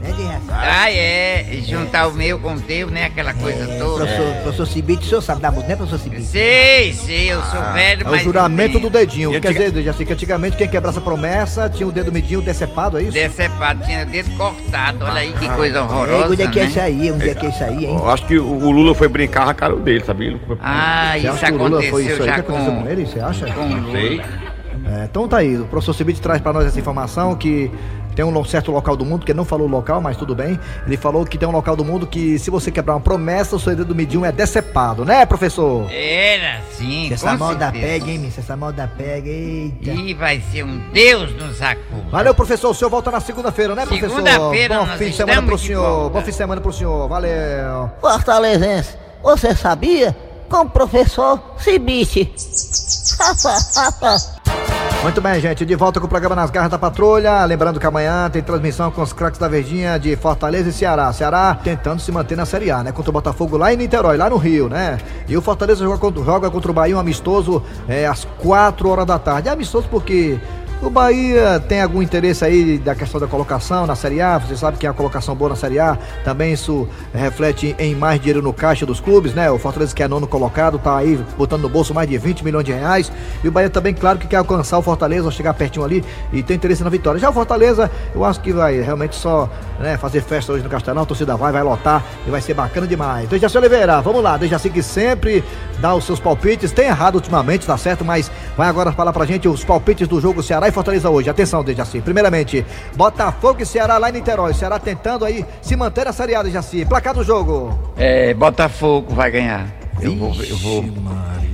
Né, 0.00 0.10
de. 0.10 0.28
Ah, 0.50 0.90
é. 0.90 1.46
Juntar 1.64 2.08
o 2.08 2.12
meu 2.12 2.40
com 2.40 2.54
o 2.54 2.60
teu, 2.60 2.90
né? 2.90 3.04
Aquela 3.04 3.32
coisa 3.32 3.62
É, 3.72 3.78
toda. 3.78 4.04
professor, 4.04 4.34
professor 4.42 4.66
Cibite, 4.66 5.04
o 5.04 5.08
senhor 5.08 5.20
sabe 5.20 5.40
da 5.40 5.52
música, 5.52 5.68
né, 5.68 5.76
professor 5.76 6.00
Cibite? 6.00 6.24
Sei, 6.24 6.92
sei, 6.92 7.32
eu 7.32 7.40
sou 7.44 7.62
velho, 7.72 8.02
É 8.04 8.08
o 8.08 8.10
mas. 8.10 8.22
juramento 8.24 8.80
do 8.80 8.90
dedinho. 8.90 9.40
Quer 9.40 9.52
dizer, 9.52 9.80
já 9.84 9.92
sei 9.92 10.04
que 10.04 10.12
antigamente 10.12 10.56
quem 10.56 10.66
quebrasse 10.68 10.98
a 10.98 11.00
promessa 11.00 11.70
tinha 11.70 11.86
o 11.88 11.92
dedo 11.92 12.10
medinho 12.10 12.42
decepado, 12.42 12.98
é 12.98 13.02
isso? 13.02 13.12
Decepado, 13.12 13.84
tinha 13.84 14.02
o 14.02 14.06
dedo 14.06 14.36
cortado. 14.36 15.04
Olha 15.04 15.20
aí 15.20 15.32
que 15.32 15.48
coisa 15.50 15.76
Ei, 15.78 15.82
horrorosa. 15.84 16.32
onde 16.32 16.42
é 16.42 16.48
que 16.48 16.58
é 16.58 16.62
né? 16.64 16.68
isso 16.68 16.80
aí? 16.80 17.12
Onde 17.12 17.30
é 17.30 17.34
que 17.36 17.46
é 17.46 17.48
isso 17.48 17.62
aí, 17.62 17.84
hein? 17.84 17.94
Eu 17.96 18.10
acho 18.10 18.26
que 18.26 18.36
o 18.40 18.70
Lula 18.72 18.92
foi 18.96 19.06
brincar, 19.06 19.42
arrancaram 19.42 19.76
o 19.76 19.80
dele, 19.80 20.02
sabia? 20.04 20.36
Ah, 20.60 21.12
Você 21.12 21.18
isso 21.18 21.28
acha 21.28 21.46
que 21.46 21.52
o 21.52 21.56
Lula 21.58 21.80
foi 21.80 22.02
isso 22.06 22.14
aconteceu 22.14 22.14
aí 22.14 22.18
que 22.18 22.24
já 22.26 22.34
aconteceu 22.40 22.72
com, 22.74 22.82
com 22.82 22.88
ele, 22.90 23.06
você 23.06 23.20
acha? 23.20 23.46
com 23.52 23.60
o 23.60 23.76
Lula. 23.76 24.51
É, 24.84 25.04
então 25.04 25.28
tá 25.28 25.38
aí, 25.38 25.56
o 25.56 25.66
professor 25.66 25.94
Cibite 25.94 26.20
traz 26.20 26.40
pra 26.40 26.52
nós 26.52 26.66
essa 26.66 26.78
informação 26.78 27.34
que 27.34 27.70
tem 28.14 28.24
um 28.24 28.44
certo 28.44 28.70
local 28.70 28.96
do 28.96 29.04
mundo, 29.04 29.24
que 29.24 29.32
ele 29.32 29.36
não 29.36 29.44
falou 29.44 29.66
o 29.66 29.70
local, 29.70 30.00
mas 30.00 30.16
tudo 30.16 30.34
bem. 30.34 30.58
Ele 30.86 30.96
falou 30.96 31.24
que 31.24 31.38
tem 31.38 31.48
um 31.48 31.52
local 31.52 31.74
do 31.74 31.84
mundo 31.84 32.06
que 32.06 32.38
se 32.38 32.50
você 32.50 32.70
quebrar 32.70 32.94
uma 32.94 33.00
promessa, 33.00 33.56
o 33.56 33.60
seu 33.60 33.74
dedo 33.74 33.94
medinho 33.94 34.24
é 34.24 34.32
decepado, 34.32 35.04
né, 35.04 35.24
professor? 35.24 35.90
Era 35.90 36.60
sim, 36.72 37.08
Se 37.08 37.14
essa 37.14 37.36
moda 37.36 37.72
pega, 37.72 38.10
hein, 38.10 38.30
se 38.30 38.40
essa 38.40 38.56
moda 38.56 38.90
pega, 38.96 39.28
eita. 39.28 39.90
Ih, 39.90 40.14
vai 40.14 40.40
ser 40.40 40.64
um 40.64 40.80
Deus 40.92 41.34
nos 41.34 41.62
acuda. 41.62 42.04
Valeu, 42.10 42.34
professor. 42.34 42.70
O 42.70 42.74
senhor 42.74 42.90
volta 42.90 43.10
na 43.10 43.20
segunda-feira, 43.20 43.74
né, 43.74 43.86
professor? 43.86 44.10
Segunda-feira 44.10 44.78
Bom 44.78 44.86
nós 44.86 44.98
fim 44.98 45.10
de 45.10 45.16
semana 45.16 45.42
pro 45.42 45.58
senhor. 45.58 46.10
Bom 46.10 46.20
fim 46.20 46.30
de 46.30 46.36
semana 46.36 46.60
pro 46.60 46.72
senhor. 46.72 47.08
Valeu. 47.08 47.90
Fortalezense, 48.00 48.96
você 49.22 49.54
sabia? 49.54 50.16
Com 50.48 50.62
o 50.62 50.70
professor 50.70 51.40
Cibite. 51.56 52.32
Muito 55.02 55.20
bem, 55.20 55.40
gente. 55.40 55.66
De 55.66 55.74
volta 55.74 55.98
com 55.98 56.06
o 56.06 56.08
programa 56.08 56.36
Nas 56.36 56.48
Garras 56.48 56.70
da 56.70 56.78
Patrulha. 56.78 57.44
Lembrando 57.44 57.80
que 57.80 57.86
amanhã 57.86 58.30
tem 58.30 58.40
transmissão 58.40 58.88
com 58.88 59.02
os 59.02 59.12
craques 59.12 59.36
da 59.36 59.48
Verdinha 59.48 59.98
de 59.98 60.14
Fortaleza 60.14 60.68
e 60.68 60.72
Ceará. 60.72 61.12
Ceará 61.12 61.58
tentando 61.60 62.00
se 62.00 62.12
manter 62.12 62.36
na 62.36 62.46
Série 62.46 62.70
A, 62.70 62.84
né? 62.84 62.92
Contra 62.92 63.10
o 63.10 63.12
Botafogo 63.12 63.56
lá 63.56 63.74
em 63.74 63.76
Niterói, 63.76 64.16
lá 64.16 64.30
no 64.30 64.36
Rio, 64.36 64.68
né? 64.68 64.98
E 65.26 65.36
o 65.36 65.42
Fortaleza 65.42 65.82
joga 65.82 65.98
contra, 65.98 66.22
joga 66.22 66.50
contra 66.52 66.70
o 66.70 66.74
Bahia 66.74 66.96
um 66.96 67.00
amistoso 67.00 67.64
é, 67.88 68.06
às 68.06 68.24
4 68.38 68.88
horas 68.88 69.04
da 69.04 69.18
tarde. 69.18 69.48
É 69.48 69.52
amistoso 69.52 69.88
porque 69.90 70.38
O 70.82 70.90
Bahia 70.90 71.60
tem 71.60 71.80
algum 71.80 72.02
interesse 72.02 72.44
aí 72.44 72.76
da 72.76 72.92
questão 72.92 73.20
da 73.20 73.28
colocação 73.28 73.86
na 73.86 73.94
Série 73.94 74.20
A? 74.20 74.36
Você 74.38 74.56
sabe 74.56 74.76
que 74.78 74.84
a 74.84 74.92
colocação 74.92 75.32
boa 75.32 75.50
na 75.50 75.54
Série 75.54 75.78
A. 75.78 75.96
Também 76.24 76.52
isso 76.52 76.88
reflete 77.14 77.76
em 77.78 77.94
mais 77.94 78.18
dinheiro 78.18 78.42
no 78.42 78.52
caixa 78.52 78.84
dos 78.84 78.98
clubes, 78.98 79.32
né? 79.32 79.48
O 79.48 79.60
Fortaleza 79.60 79.94
que 79.94 80.02
é 80.02 80.08
nono 80.08 80.26
colocado, 80.26 80.80
tá 80.80 80.96
aí 80.96 81.24
botando 81.38 81.62
no 81.62 81.68
bolso 81.68 81.94
mais 81.94 82.08
de 82.08 82.18
20 82.18 82.44
milhões 82.44 82.64
de 82.64 82.72
reais. 82.72 83.12
E 83.44 83.48
o 83.48 83.52
Bahia 83.52 83.70
também, 83.70 83.94
claro, 83.94 84.18
que 84.18 84.26
quer 84.26 84.38
alcançar 84.38 84.76
o 84.76 84.82
Fortaleza, 84.82 85.30
chegar 85.30 85.54
pertinho 85.54 85.84
ali 85.84 86.04
e 86.32 86.42
tem 86.42 86.56
interesse 86.56 86.82
na 86.82 86.90
vitória. 86.90 87.20
Já 87.20 87.30
o 87.30 87.32
Fortaleza, 87.32 87.88
eu 88.12 88.24
acho 88.24 88.40
que 88.40 88.52
vai 88.52 88.80
realmente 88.80 89.14
só 89.14 89.48
né, 89.78 89.96
fazer 89.96 90.20
festa 90.20 90.52
hoje 90.52 90.64
no 90.64 90.68
Castelão, 90.68 91.04
a 91.04 91.06
torcida 91.06 91.36
vai, 91.36 91.52
vai 91.52 91.62
lotar 91.62 92.04
e 92.26 92.30
vai 92.30 92.40
ser 92.40 92.54
bacana 92.54 92.88
demais. 92.88 93.28
Dejaci 93.28 93.56
Oliveira, 93.56 94.00
vamos 94.00 94.20
lá, 94.20 94.36
Dejaci 94.36 94.68
que 94.68 94.82
sempre 94.82 95.44
dá 95.78 95.94
os 95.94 96.04
seus 96.04 96.18
palpites, 96.18 96.72
tem 96.72 96.86
errado 96.86 97.14
ultimamente, 97.14 97.66
tá 97.66 97.76
certo, 97.76 98.04
mas 98.04 98.32
vai 98.56 98.66
agora 98.66 98.90
falar 98.90 99.12
pra 99.12 99.24
gente 99.24 99.46
os 99.46 99.62
palpites 99.62 100.08
do 100.08 100.20
jogo 100.20 100.42
Ceará 100.42 100.71
e 100.72 100.74
Fortaleza 100.74 101.08
hoje. 101.10 101.30
Atenção, 101.30 101.62
Dejaci. 101.62 102.00
Primeiramente, 102.00 102.64
Botafogo 102.96 103.62
e 103.62 103.66
Ceará 103.66 103.98
lá 103.98 104.08
em 104.08 104.12
Niterói. 104.14 104.54
Ceará 104.54 104.78
tentando 104.78 105.24
aí 105.24 105.44
se 105.60 105.76
manter 105.76 106.06
na 106.06 106.12
Série 106.12 106.34
A, 106.34 106.42
Dejaci. 106.42 106.84
Placar 106.84 107.14
do 107.14 107.22
jogo. 107.22 107.78
É, 107.96 108.34
Botafogo 108.34 109.14
vai 109.14 109.30
ganhar. 109.30 109.66
Eu 110.00 110.16
vou, 110.16 110.34
eu 110.42 110.56
vou, 110.56 110.84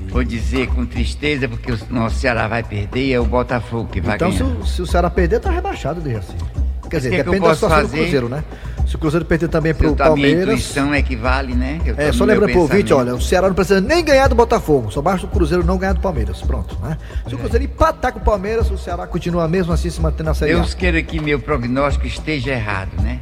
vou 0.09 0.25
dizer 0.25 0.69
com 0.69 0.87
tristeza, 0.87 1.49
porque 1.49 1.73
o 1.73 1.79
nosso 1.91 2.17
Ceará 2.17 2.49
vai 2.49 2.63
perder 2.63 3.07
e 3.09 3.13
é 3.13 3.21
o 3.21 3.25
Botafogo 3.27 3.89
que 3.93 4.01
vai 4.01 4.17
Então, 4.17 4.33
se 4.33 4.39
ganhar. 4.43 4.57
o, 4.57 4.67
se 4.67 4.81
o 4.81 4.87
Ceará 4.87 5.11
perder, 5.11 5.41
tá 5.41 5.51
rebaixado, 5.51 6.01
Dejaci. 6.01 6.35
Quer 6.89 6.97
dizer, 6.99 7.11
que 7.11 7.17
que 7.17 7.21
eu 7.21 7.25
depende 7.25 7.41
da 7.43 7.49
posso 7.49 7.61
situação 7.61 7.83
do 7.83 7.89
fazer? 7.89 7.99
Cruzeiro, 8.03 8.29
né? 8.31 8.45
Se 8.88 8.97
o 8.97 8.99
Cruzeiro 8.99 9.25
perder 9.26 9.49
também 9.49 9.75
pro 9.75 9.88
Eu, 9.88 9.90
a 9.90 9.95
minha 9.95 10.07
Palmeiras. 10.09 10.42
intuição 10.49 10.95
é 10.95 11.02
que 11.02 11.14
vale, 11.14 11.54
né? 11.54 11.78
Eu 11.85 11.95
É, 11.99 12.11
só 12.11 12.25
lembrando 12.25 12.50
pro 12.52 12.61
ouvinte, 12.62 12.92
olha, 12.95 13.14
o 13.14 13.21
Ceará 13.21 13.47
não 13.47 13.54
precisa 13.54 13.83
nem 13.83 14.02
ganhar 14.02 14.28
do 14.28 14.35
Botafogo, 14.35 14.90
só 14.90 15.02
basta 15.02 15.26
o 15.26 15.28
Cruzeiro 15.28 15.62
não 15.62 15.76
ganhar 15.76 15.92
do 15.92 16.00
Palmeiras, 16.00 16.40
pronto, 16.40 16.75
né? 16.83 16.97
Se 17.26 17.35
É. 17.35 17.37
o 17.37 17.38
Cruzeiro 17.38 17.64
empatar 17.66 18.12
com 18.14 18.18
o 18.18 18.23
Palmeiras, 18.23 18.71
o 18.71 18.78
Ceará 18.78 19.07
continua 19.07 19.47
mesmo 19.47 19.75
assim 19.75 19.90
se 19.90 20.00
mantendo 20.00 20.25
na 20.30 20.35
Série 20.35 20.52
A. 20.52 20.57
Deus 20.57 20.73
queira 20.73 21.02
que 21.02 21.21
meu 21.21 21.38
prognóstico 21.38 22.07
esteja 22.07 22.52
errado, 22.52 22.90
né? 23.02 23.18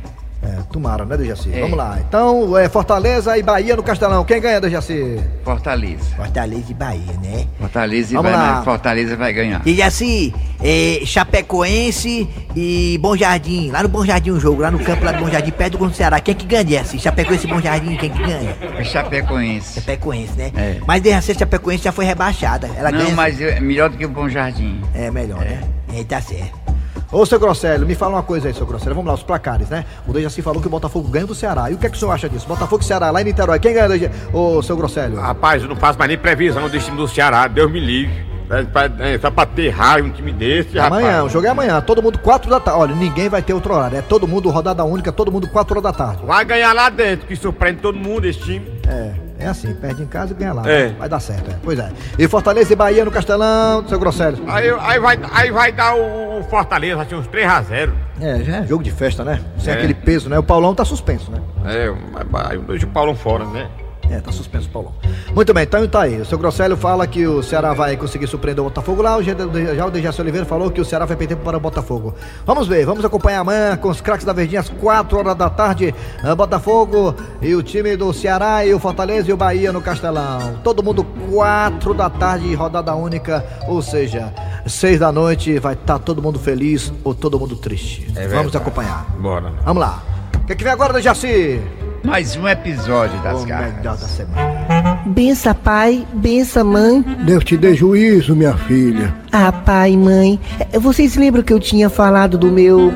É, 0.46 0.62
tomara, 0.70 1.04
né, 1.04 1.16
Dejaci? 1.16 1.52
É. 1.52 1.60
Vamos 1.60 1.76
lá. 1.76 1.98
Então, 2.06 2.56
é 2.56 2.68
Fortaleza 2.68 3.36
e 3.36 3.42
Bahia 3.42 3.74
no 3.74 3.82
Castelão. 3.82 4.24
Quem 4.24 4.40
ganha, 4.40 4.60
Dejaci? 4.60 5.20
Fortaleza. 5.44 6.14
Fortaleza 6.16 6.64
e 6.70 6.74
Bahia, 6.74 7.12
né? 7.22 7.46
Fortaleza 7.58 8.12
e 8.12 8.16
Vamos 8.16 8.30
vai, 8.30 8.40
lá. 8.40 8.54
mas 8.56 8.64
Fortaleza 8.64 9.16
vai 9.16 9.32
ganhar. 9.32 9.62
E 9.66 9.82
assim, 9.82 10.32
é, 10.62 11.00
Chapecoense 11.04 12.28
e 12.54 12.98
Bom 13.02 13.16
Jardim. 13.16 13.70
Lá 13.70 13.82
no 13.82 13.88
Bom 13.88 14.04
Jardim 14.04 14.30
um 14.30 14.40
jogo, 14.40 14.62
lá 14.62 14.70
no 14.70 14.78
campo 14.78 15.04
lá 15.04 15.12
do 15.12 15.24
Bom 15.24 15.30
Jardim, 15.30 15.50
perto 15.50 15.78
do 15.78 15.92
Ceará. 15.94 16.20
Quem 16.20 16.32
é 16.32 16.36
que 16.38 16.46
ganha, 16.46 16.80
assim? 16.80 16.98
Chapecoense 16.98 17.46
e 17.46 17.50
Bom 17.50 17.60
Jardim, 17.60 17.96
quem 17.96 18.10
que 18.10 18.18
ganha? 18.22 18.56
É 18.78 18.84
Chapecoense. 18.84 19.80
Chapecoense, 19.80 20.32
né? 20.36 20.52
É. 20.56 20.76
Mas 20.86 21.02
de 21.02 21.20
ser 21.22 21.36
Chapecoense 21.36 21.84
já 21.84 21.92
foi 21.92 22.04
rebaixada. 22.04 22.70
Ela 22.76 22.90
Não, 22.92 22.98
ganha. 22.98 23.14
mas 23.14 23.40
é 23.40 23.58
melhor 23.60 23.90
do 23.90 23.96
que 23.96 24.04
o 24.04 24.08
Bom 24.08 24.28
Jardim. 24.28 24.80
É 24.94 25.10
melhor, 25.10 25.40
né? 25.40 25.60
É, 25.94 26.04
tá 26.04 26.20
certo. 26.20 26.65
Ô, 27.10 27.24
seu 27.24 27.38
Grosselio, 27.38 27.86
me 27.86 27.94
fala 27.94 28.16
uma 28.16 28.22
coisa 28.22 28.48
aí, 28.48 28.54
seu 28.54 28.66
Grosselio. 28.66 28.94
Vamos 28.94 29.08
lá, 29.08 29.14
os 29.14 29.22
placares, 29.22 29.68
né? 29.68 29.84
O 30.08 30.12
Dejaci 30.12 30.42
falou 30.42 30.60
que 30.60 30.66
o 30.66 30.70
Botafogo 30.70 31.08
ganha 31.08 31.26
do 31.26 31.34
Ceará. 31.34 31.70
E 31.70 31.74
o 31.74 31.78
que 31.78 31.86
é 31.86 31.88
que 31.88 31.96
o 31.96 31.98
senhor 31.98 32.10
acha 32.12 32.28
disso? 32.28 32.46
Botafogo 32.48 32.82
e 32.82 32.84
Ceará, 32.86 33.10
lá 33.10 33.20
em 33.20 33.24
Niterói. 33.24 33.58
Quem 33.60 33.74
ganha, 33.74 33.88
Dejaci? 33.88 34.12
Ô, 34.32 34.60
seu 34.62 34.76
Grosselio. 34.76 35.18
Rapaz, 35.20 35.62
eu 35.62 35.68
não 35.68 35.76
faço 35.76 35.98
mais 35.98 36.08
nem 36.08 36.18
previsão 36.18 36.68
desse 36.68 36.86
time 36.86 36.96
do 36.96 37.06
Ceará, 37.06 37.46
Deus 37.46 37.70
me 37.70 37.78
livre. 37.80 38.26
É, 38.48 39.14
é, 39.14 39.18
só 39.18 39.28
pra 39.28 39.44
ter 39.44 39.70
raiva 39.70 40.06
um 40.06 40.10
time 40.12 40.32
desse, 40.32 40.78
Amanhã, 40.78 41.08
o 41.08 41.12
rapaz. 41.14 41.32
jogo 41.32 41.46
é 41.46 41.50
amanhã. 41.50 41.80
Todo 41.80 42.00
mundo 42.02 42.18
4 42.18 42.48
da 42.48 42.60
tarde. 42.60 42.80
Olha, 42.80 42.94
ninguém 42.94 43.28
vai 43.28 43.42
ter 43.42 43.52
outro 43.52 43.74
horário. 43.74 43.98
É 43.98 44.02
todo 44.02 44.26
mundo 44.28 44.48
rodada 44.50 44.84
única, 44.84 45.10
todo 45.10 45.32
mundo 45.32 45.48
4 45.48 45.74
horas 45.74 45.82
da 45.82 45.92
tarde. 45.92 46.24
Vai 46.24 46.44
ganhar 46.44 46.72
lá 46.72 46.88
dentro, 46.88 47.26
que 47.26 47.34
surpreende 47.34 47.80
todo 47.80 47.98
mundo 47.98 48.24
esse 48.24 48.38
time. 48.40 48.64
É, 48.88 49.12
é 49.38 49.46
assim, 49.46 49.74
perde 49.74 50.02
em 50.02 50.06
casa 50.06 50.32
e 50.32 50.36
ganha 50.36 50.52
lá. 50.52 50.62
É. 50.68 50.88
Vai 50.88 51.08
dar 51.08 51.20
certo, 51.20 51.50
é. 51.50 51.54
Pois 51.62 51.78
é. 51.78 51.90
E 52.18 52.26
Fortaleza 52.28 52.72
e 52.72 52.76
Bahia 52.76 53.04
no 53.04 53.10
Castelão, 53.10 53.86
seu 53.88 53.98
Grosselio. 53.98 54.42
Aí, 54.48 54.70
aí, 54.80 54.98
vai, 54.98 55.18
aí 55.32 55.50
vai 55.50 55.72
dar 55.72 55.94
o, 55.94 56.40
o 56.40 56.42
Fortaleza, 56.44 57.02
assim, 57.02 57.14
uns 57.14 57.26
3x0. 57.28 57.92
É, 58.20 58.42
já 58.42 58.56
é 58.58 58.66
jogo 58.66 58.82
de 58.82 58.90
festa, 58.90 59.22
né? 59.24 59.40
Sem 59.58 59.72
É. 59.72 59.76
aquele 59.76 59.94
peso, 59.94 60.28
né? 60.28 60.38
O 60.38 60.42
Paulão 60.42 60.74
tá 60.74 60.84
suspenso, 60.84 61.30
né? 61.30 61.38
É, 61.66 61.92
mas 62.30 62.50
aí 62.50 62.58
deixa 62.58 62.86
o 62.86 62.90
Paulão 62.90 63.14
fora, 63.14 63.44
né? 63.44 63.68
É, 64.10 64.20
tá 64.20 64.30
suspenso 64.30 64.68
Paulão. 64.68 64.92
Muito 65.34 65.52
bem, 65.52 65.64
então 65.64 65.86
tá 65.88 66.02
aí. 66.02 66.20
O 66.20 66.24
seu 66.24 66.38
Grosselio 66.38 66.76
fala 66.76 67.06
que 67.06 67.26
o 67.26 67.42
Ceará 67.42 67.72
vai 67.74 67.96
conseguir 67.96 68.26
surpreender 68.26 68.62
o 68.62 68.68
Botafogo 68.68 69.02
lá. 69.02 69.16
O 69.16 69.22
Já 69.22 69.86
o 69.86 69.90
Dejaci 69.90 70.20
Oliveira 70.20 70.46
falou 70.46 70.70
que 70.70 70.80
o 70.80 70.84
Ceará 70.84 71.04
vai 71.04 71.16
perder 71.16 71.36
para 71.36 71.56
o 71.56 71.60
Botafogo. 71.60 72.14
Vamos 72.44 72.68
ver, 72.68 72.86
vamos 72.86 73.04
acompanhar 73.04 73.40
amanhã 73.40 73.76
com 73.76 73.88
os 73.88 74.00
craques 74.00 74.24
da 74.24 74.32
Verdinha 74.32 74.60
às 74.60 74.68
4 74.68 75.18
horas 75.18 75.34
da 75.36 75.50
tarde. 75.50 75.94
ah, 76.22 76.34
Botafogo 76.34 77.14
e 77.42 77.54
o 77.54 77.62
time 77.62 77.96
do 77.96 78.12
Ceará 78.12 78.64
e 78.64 78.72
o 78.72 78.78
Fortaleza 78.78 79.30
e 79.30 79.32
o 79.32 79.36
Bahia 79.36 79.72
no 79.72 79.80
Castelão. 79.80 80.60
Todo 80.62 80.82
mundo 80.82 81.04
4 81.30 81.92
da 81.92 82.08
tarde, 82.08 82.54
rodada 82.54 82.94
única, 82.94 83.44
ou 83.66 83.82
seja, 83.82 84.32
6 84.66 85.00
da 85.00 85.10
noite, 85.10 85.58
vai 85.58 85.74
estar 85.74 85.98
todo 85.98 86.22
mundo 86.22 86.38
feliz 86.38 86.92
ou 87.02 87.14
todo 87.14 87.38
mundo 87.38 87.56
triste. 87.56 88.06
vamos 88.12 88.30
verdade. 88.30 88.56
acompanhar. 88.56 89.06
Bora. 89.18 89.52
Vamos 89.64 89.80
lá. 89.80 90.02
O 90.34 90.46
que, 90.46 90.52
é 90.52 90.56
que 90.56 90.62
vem 90.62 90.72
agora, 90.72 90.92
Dejaci? 90.92 91.60
Mais 92.06 92.36
um 92.36 92.46
episódio 92.46 93.20
das 93.20 93.42
O 93.42 93.46
garras. 93.46 93.74
melhor 93.76 93.96
da 93.96 94.06
semana. 94.06 95.00
Bença 95.06 95.52
pai, 95.52 96.06
bença 96.14 96.62
mãe. 96.62 97.02
Deus 97.24 97.42
te 97.44 97.56
dê 97.56 97.74
juízo, 97.74 98.34
minha 98.36 98.56
filha. 98.56 99.12
Ah, 99.32 99.50
pai 99.50 99.92
e 99.92 99.96
mãe. 99.96 100.38
Vocês 100.80 101.16
lembram 101.16 101.42
que 101.42 101.52
eu 101.52 101.58
tinha 101.60 101.90
falado 101.90 102.38
do 102.38 102.46
meu 102.46 102.92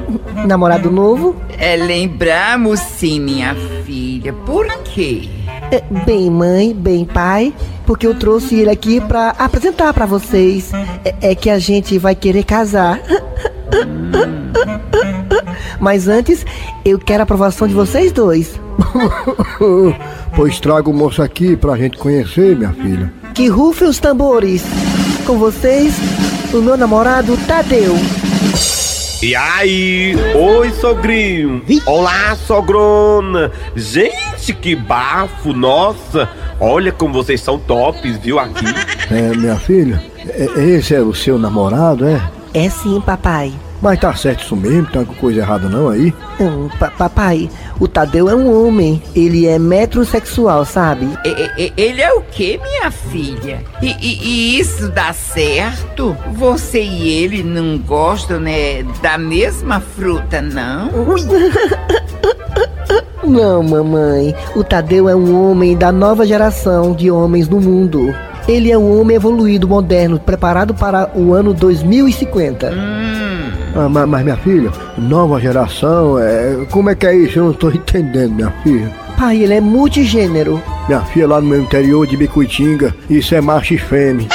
namorado 0.47 0.91
novo? 0.91 1.35
É, 1.59 1.77
lembramos 1.77 2.79
sim, 2.81 3.21
minha 3.21 3.55
filha. 3.85 4.33
Por 4.33 4.67
quê? 4.85 5.29
Eh, 5.73 5.83
Bem, 6.07 6.31
mãe, 6.31 6.73
bem, 6.73 7.05
pai, 7.05 7.53
porque 7.85 8.07
eu 8.07 8.15
trouxe 8.15 8.55
ele 8.61 8.71
aqui 8.71 9.01
pra 9.01 9.31
apresentar 9.39 9.93
pra 9.93 10.07
vocês. 10.07 10.71
É, 11.05 11.31
é 11.33 11.35
que 11.35 11.51
a 11.51 11.59
gente 11.59 11.99
vai 11.99 12.15
querer 12.15 12.45
casar. 12.45 13.01
Mas 15.81 16.07
antes, 16.09 16.45
eu 16.85 16.99
quero 16.99 17.23
a 17.23 17.25
aprovação 17.25 17.67
de 17.67 17.75
vocês 17.75 18.13
dois. 18.13 18.61
pois 20.37 20.61
traga 20.61 20.89
o 20.91 20.93
moço 20.93 21.23
aqui 21.23 21.57
pra 21.57 21.77
gente 21.77 21.97
conhecer, 21.99 22.57
minha 22.57 22.73
filha. 22.73 23.13
Que 23.35 23.49
rufem 23.49 23.89
os 23.89 23.99
tambores. 23.99 24.63
Com 25.27 25.39
vocês, 25.39 25.95
o 26.53 26.59
meu 26.59 26.77
namorado 26.77 27.37
Tadeu. 27.47 27.97
E 29.23 29.37
aí? 29.37 30.15
Oi, 30.35 30.71
sogrinho. 30.73 31.63
Olá, 31.87 32.35
sogrona. 32.47 33.51
Gente, 33.77 34.55
que 34.55 34.75
bafo, 34.75 35.53
nossa. 35.53 36.29
Olha 36.59 36.91
como 36.91 37.13
vocês 37.15 37.41
são 37.41 37.59
tops, 37.59 38.17
viu, 38.19 38.39
aqui. 38.39 38.65
É, 39.11 39.37
minha 39.37 39.57
filha, 39.57 40.03
é- 40.27 40.63
esse 40.77 40.95
é 40.95 41.01
o 41.01 41.15
seu 41.15 41.39
namorado, 41.39 42.07
é? 42.07 42.21
É 42.55 42.69
sim, 42.71 43.01
papai. 43.05 43.53
Mas 43.83 43.99
tá 43.99 44.15
certo 44.15 44.43
isso 44.45 44.55
mesmo, 44.55 44.87
tem 44.89 45.01
alguma 45.01 45.19
coisa 45.19 45.41
errada 45.41 45.67
não 45.69 45.89
aí? 45.89 46.13
Hum, 46.39 46.69
pa- 46.79 46.91
papai, 46.91 47.49
o 47.79 47.89
Tadeu 47.89 48.29
é 48.29 48.35
um 48.35 48.67
homem. 48.67 49.03
Ele 49.17 49.47
é 49.47 49.59
metrosexual, 49.59 50.67
sabe? 50.67 51.09
E- 51.25 51.51
e- 51.65 51.73
Ele 51.79 52.03
é 52.03 52.13
o 52.13 52.21
que, 52.21 52.59
minha 52.59 52.91
filha? 52.91 53.63
E, 53.81 53.89
e- 54.01 54.19
e 54.23 54.61
isso 54.61 54.89
dá 54.91 55.15
certo? 55.15 56.15
Você 56.35 56.83
e 56.83 57.09
ele 57.25 57.43
não 57.43 57.79
gostam, 57.79 58.39
né, 58.39 58.83
da 59.03 59.17
mesma 59.17 59.81
fruta, 59.81 60.43
não? 60.43 60.91
Não, 63.23 63.63
mamãe. 63.63 64.35
O 64.57 64.65
Tadeu 64.65 65.09
é 65.09 65.15
um 65.15 65.51
homem 65.51 65.77
da 65.77 65.93
nova 65.93 66.27
geração 66.27 66.93
de 66.95 67.11
homens 67.11 67.49
no 67.49 67.61
mundo. 67.61 68.15
Ele 68.49 68.73
é 68.73 68.79
um 68.79 68.99
homem 69.01 69.15
evoluído, 69.17 69.69
moderno, 69.69 70.19
preparado 70.19 70.75
para 70.75 71.11
o 71.15 71.33
ano 71.33 71.53
2050. 71.55 72.73
Ah, 73.75 73.89
mas, 73.89 74.09
mas, 74.09 74.25
minha 74.25 74.37
filha, 74.37 74.71
nova 74.99 75.41
geração, 75.41 76.19
é, 76.19 76.67
como 76.71 76.91
é 76.91 76.95
que 76.95 77.07
é 77.07 77.15
isso? 77.15 77.39
Eu 77.39 77.45
não 77.47 77.53
tô 77.53 77.71
entendendo, 77.71 78.35
minha 78.35 78.51
filha. 78.63 78.91
Pai, 79.17 79.43
ele 79.43 79.55
é 79.55 79.61
multigênero. 79.61 80.61
Minha 80.89 81.03
filha 81.03 81.29
lá 81.29 81.41
no 81.41 81.49
meu 81.49 81.61
interior 81.61 82.07
de 82.07 82.17
Bicuitinga, 82.17 82.95
isso 83.09 83.35
é 83.35 83.41
macho 83.41 83.75
e 83.75 83.79
fêmea. 83.79 84.27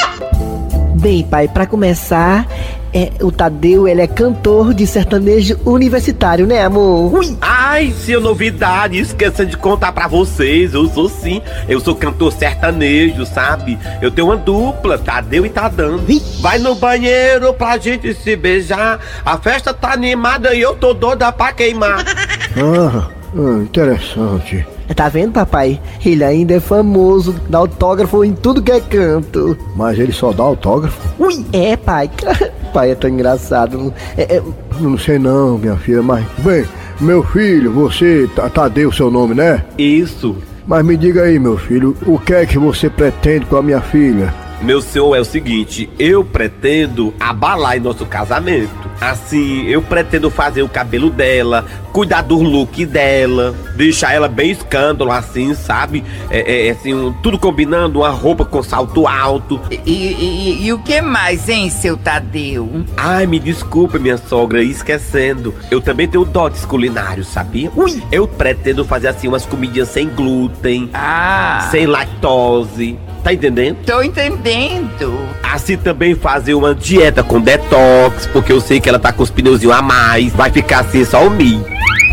Bem, 1.01 1.23
pai, 1.23 1.47
para 1.47 1.65
começar, 1.65 2.47
é, 2.95 3.11
o 3.21 3.29
Tadeu 3.29 3.89
ele 3.89 4.01
é 4.01 4.07
cantor 4.07 4.73
de 4.73 4.87
sertanejo 4.87 5.59
universitário, 5.65 6.47
né, 6.47 6.63
amor? 6.63 7.19
Ai, 7.41 7.91
se 7.91 8.15
novidade, 8.15 8.97
esqueça 8.97 9.45
de 9.45 9.57
contar 9.57 9.91
pra 9.91 10.07
vocês. 10.07 10.73
Eu 10.73 10.87
sou 10.87 11.09
sim, 11.09 11.41
eu 11.67 11.81
sou 11.81 11.93
cantor 11.93 12.31
sertanejo, 12.31 13.25
sabe? 13.25 13.77
Eu 14.01 14.09
tenho 14.09 14.27
uma 14.27 14.37
dupla, 14.37 14.97
Tadeu 14.97 15.45
e 15.45 15.49
Tadão. 15.49 15.99
Vai 16.39 16.57
no 16.57 16.73
banheiro 16.73 17.53
pra 17.53 17.77
gente 17.77 18.13
se 18.13 18.33
beijar. 18.37 19.01
A 19.25 19.37
festa 19.37 19.73
tá 19.73 19.91
animada 19.91 20.55
e 20.55 20.61
eu 20.61 20.73
tô 20.73 20.93
doida 20.93 21.29
pra 21.33 21.51
queimar. 21.51 22.05
Ah, 22.57 23.09
ah, 23.35 23.61
interessante. 23.61 24.65
Tá 24.95 25.09
vendo, 25.09 25.33
papai? 25.33 25.81
Ele 26.05 26.23
ainda 26.23 26.53
é 26.53 26.59
famoso, 26.61 27.35
dá 27.49 27.57
autógrafo 27.57 28.23
em 28.23 28.33
tudo 28.33 28.61
que 28.61 28.71
é 28.71 28.79
canto. 28.79 29.57
Mas 29.75 29.99
ele 29.99 30.13
só 30.13 30.31
dá 30.31 30.43
autógrafo? 30.43 30.97
Ui, 31.19 31.45
é, 31.51 31.75
pai. 31.75 32.09
pai 32.75 32.91
é 32.91 32.96
tão 32.96 33.10
engraçado. 33.10 33.94
É, 34.17 34.36
é, 34.38 34.44
Não 34.82 34.98
sei 34.98 35.17
não, 35.17 35.58
minha 35.58 35.77
filha, 35.77 36.03
mas. 36.03 36.25
Bem, 36.39 36.65
meu 37.00 37.24
filho, 37.24 37.72
você. 37.72 38.29
Ta- 38.36 38.50
Tadeu, 38.50 38.91
seu 38.91 39.10
nome, 39.10 39.34
né? 39.34 39.63
Isso. 39.77 40.36
Mas 40.67 40.84
me 40.86 40.98
diga 40.98 41.24
aí, 41.24 41.39
meu 41.39 41.58
filho, 41.58 41.96
o 42.05 42.20
que 42.20 42.34
é 42.34 42.46
que 42.46 42.58
você 42.58 42.89
pretende 42.89 43.46
com 43.46 43.55
a 43.55 43.62
minha 43.63 43.79
filha? 43.82 44.34
Meu 44.62 44.81
senhor, 44.81 45.15
é 45.15 45.19
o 45.19 45.25
seguinte, 45.25 45.89
eu 46.00 46.24
pretendo 46.24 47.13
abalar 47.19 47.77
em 47.77 47.79
nosso 47.79 48.05
casamento. 48.05 48.89
Assim, 49.00 49.65
eu 49.67 49.81
pretendo 49.81 50.31
fazer 50.31 50.63
o 50.63 50.69
cabelo 50.69 51.09
dela, 51.09 51.65
cuidar 51.91 52.21
do 52.21 52.41
look 52.41 52.85
dela, 52.85 53.53
deixar 53.75 54.13
ela 54.13 54.27
bem 54.27 54.51
escândalo, 54.51 55.12
assim, 55.12 55.53
sabe? 55.53 56.03
É, 56.31 56.67
é, 56.67 56.71
assim, 56.71 56.93
um- 56.93 57.12
tudo 57.21 57.38
combinando, 57.38 58.00
uma 58.00 58.09
roupa 58.09 58.45
com 58.45 58.63
salto 58.63 59.05
alto. 59.05 59.59
E, 59.69 59.91
e- 59.91 60.65
e 60.65 60.74
o 60.74 60.79
que 60.79 61.01
mais, 61.01 61.47
hein, 61.50 61.69
seu 61.69 61.97
Tadeu? 61.97 62.85
Ai, 62.95 63.27
me 63.27 63.38
desculpa, 63.39 64.00
minha 64.00 64.17
sogra, 64.17 64.63
esquecendo. 64.63 65.53
Eu 65.69 65.81
também 65.81 66.07
tenho 66.07 66.24
dotes 66.25 66.63
culinários, 66.65 67.27
sabia? 67.27 67.69
Ui! 67.75 68.01
Eu 68.12 68.27
pretendo 68.27 68.85
fazer 68.85 69.09
assim 69.09 69.27
umas 69.27 69.45
comidinhas 69.45 69.89
sem 69.89 70.07
glúten, 70.07 70.89
Ah, 70.93 71.67
sem 71.69 71.85
lactose. 71.85 72.97
Tá 73.25 73.34
entendendo? 73.34 73.77
tô 73.84 74.03
entendendo. 74.03 75.17
Assim 75.41 75.75
também 75.77 76.13
fazer 76.13 76.53
uma 76.53 76.75
dieta 76.75 77.24
com 77.24 77.41
detox, 77.41 78.27
porque 78.32 78.51
eu 78.53 78.62
sei 78.62 78.79
que 78.79 78.88
ela 78.88 79.00
tá 79.00 79.12
com 79.12 79.24
os 79.24 79.32
pneuzinhos 79.32 79.75
a 79.75 79.82
mais. 79.82 80.32
Vai 80.32 80.51
ficar 80.51 80.82
assim 80.82 81.03
só 81.03 81.25
o 81.25 81.32
mi. 81.32 81.60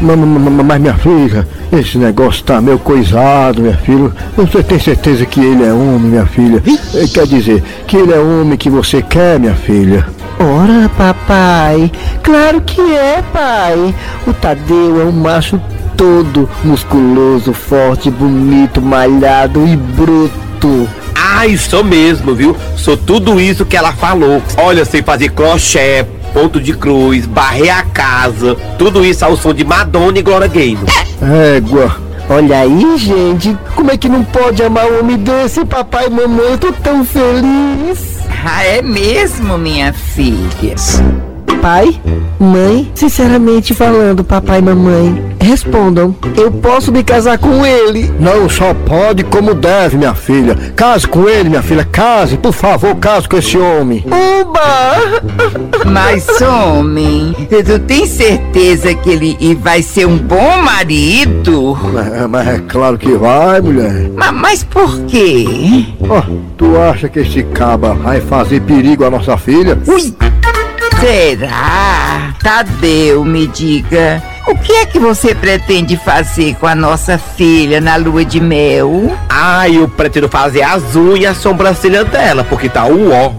Ma- 0.01 0.17
ma- 0.17 0.51
ma- 0.51 0.63
Mas 0.63 0.81
minha 0.81 0.95
filha, 0.95 1.47
esse 1.71 1.99
negócio 1.99 2.43
tá 2.45 2.63
meio 2.63 2.79
coisado, 2.79 3.61
minha 3.61 3.77
filha. 3.77 4.11
Você 4.39 4.63
tem 4.63 4.79
certeza 4.79 5.27
que 5.27 5.39
ele 5.39 5.63
é 5.65 5.71
homem, 5.73 6.13
minha 6.13 6.25
filha? 6.25 6.63
Eh, 6.95 7.07
Quer 7.13 7.27
dizer, 7.27 7.63
que 7.87 7.99
ele 7.99 8.13
é 8.15 8.19
homem 8.19 8.57
que 8.57 8.71
você 8.71 9.03
quer, 9.03 9.39
minha 9.39 9.55
filha? 9.55 10.07
Ora, 10.41 10.89
papai, 10.97 11.93
claro 12.23 12.63
que 12.63 12.81
é, 12.81 13.23
pai. 13.35 13.95
O 14.27 14.33
Tadeu 14.33 15.03
é 15.03 15.05
um 15.05 15.13
macho 15.13 15.61
todo 15.95 16.49
musculoso, 16.65 17.53
forte, 17.53 18.11
bonito, 18.11 18.81
malhado 18.81 19.67
e 19.69 19.77
bruto. 19.77 20.89
Ai, 21.35 21.57
sou 21.57 21.83
mesmo, 21.83 22.35
viu? 22.35 22.55
Sou 22.77 22.95
tudo 22.95 23.41
isso 23.41 23.65
que 23.65 23.75
ela 23.75 23.91
falou. 23.93 24.43
Olha, 24.59 24.85
sei 24.85 25.03
fazer 25.03 25.31
crochê, 25.31 26.05
ponto 26.35 26.61
de 26.61 26.75
cruz, 26.75 27.25
varrer 27.25 27.75
a 27.75 27.83
casa. 27.85 28.55
Tudo 28.79 29.03
isso 29.03 29.25
ao 29.25 29.35
som 29.35 29.55
de 29.55 29.65
Madonna 29.65 30.19
e 30.19 30.23
Glória 30.23 30.47
Gaynor. 30.47 30.85
Égua. 31.57 31.97
Olha 32.29 32.59
aí, 32.61 32.99
gente, 32.99 33.57
como 33.75 33.91
é 33.91 33.97
que 33.97 34.11
não 34.11 34.23
pode 34.23 34.63
amar 34.63 34.85
um 34.87 35.01
homem 35.01 35.17
desse, 35.17 35.65
papai 35.65 36.07
e 36.07 36.11
mamãe? 36.11 36.51
Eu 36.51 36.59
tô 36.59 36.71
tão 36.71 37.03
feliz. 37.03 38.19
Ah, 38.45 38.65
é 38.65 38.83
mesmo, 38.83 39.57
minha 39.57 39.93
filha? 39.93 40.77
Pai, 41.63 41.95
mãe, 42.41 42.91
sinceramente 42.93 43.73
falando, 43.73 44.25
papai 44.25 44.59
e 44.59 44.63
mamãe, 44.63 45.25
respondam, 45.41 46.13
eu 46.37 46.51
posso 46.51 46.91
me 46.91 47.05
casar 47.05 47.39
com 47.39 47.65
ele? 47.65 48.13
Não 48.19 48.49
só 48.49 48.75
pode, 48.75 49.23
como 49.23 49.55
deve, 49.55 49.97
minha 49.97 50.13
filha. 50.13 50.57
Case 50.75 51.07
com 51.07 51.29
ele, 51.29 51.49
minha 51.49 51.63
filha. 51.63 51.85
Case, 51.85 52.37
por 52.37 52.53
favor, 52.53 52.97
case 52.97 53.29
com 53.29 53.37
esse 53.37 53.57
homem. 53.57 54.05
Uba! 54.07 55.23
Mas, 55.89 56.27
homem, 56.43 57.33
tu 57.49 57.79
tem 57.81 58.07
certeza 58.07 58.93
que 58.95 59.11
ele 59.11 59.55
vai 59.55 59.83
ser 59.83 60.07
um 60.07 60.17
bom 60.19 60.61
marido? 60.63 61.77
Mas, 61.93 62.31
mas 62.31 62.49
é 62.49 62.59
claro 62.69 62.97
que 62.99 63.13
vai, 63.13 63.61
mulher. 63.61 64.11
Ma- 64.17 64.33
Mas 64.33 64.65
por 64.65 65.01
quê? 65.03 65.87
Ó, 66.09 66.23
tu 66.57 66.77
acha 66.79 67.09
que 67.09 67.21
esse 67.21 67.43
caba 67.45 67.95
vai 67.95 68.21
fazer 68.21 68.61
perigo 68.63 69.05
à 69.05 69.11
nossa 69.11 69.37
filha? 69.37 69.79
Ui! 69.87 70.13
Será? 71.03 72.33
Tadeu, 72.41 73.25
me 73.25 73.49
diga. 73.49 74.23
O 74.47 74.57
que 74.57 74.71
é 74.71 74.87
que 74.87 75.01
você 75.01 75.35
pretende 75.35 75.97
fazer 75.97 76.55
com 76.55 76.67
a 76.67 76.77
nossa 76.77 77.19
filha 77.19 77.81
na 77.81 77.97
lua 77.97 78.25
de 78.25 78.41
mel? 78.41 79.19
Ai, 79.29 79.79
eu 79.79 79.89
pretendo 79.89 80.29
fazer 80.29 80.63
as 80.63 80.95
unhas 80.95 81.21
e 81.21 81.27
a 81.27 81.35
sobrancelha 81.35 82.05
dela, 82.05 82.45
porque 82.45 82.69
tá 82.69 82.85
o 82.85 83.11
ó. 83.11 83.33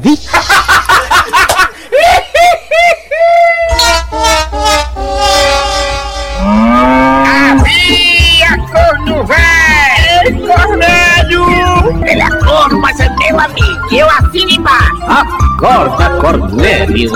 Havia 7.49 8.57
corno 8.73 9.25
velho! 9.25 10.83
É 10.83 11.12
corno, 12.53 12.79
mas 12.79 12.99
é 12.99 13.09
meu 13.09 13.39
amigo. 13.39 13.87
Eu 13.91 14.07
assino 14.09 14.51
embaixo. 14.51 15.03
Acorda, 15.07 16.09
Cornélio. 16.21 17.11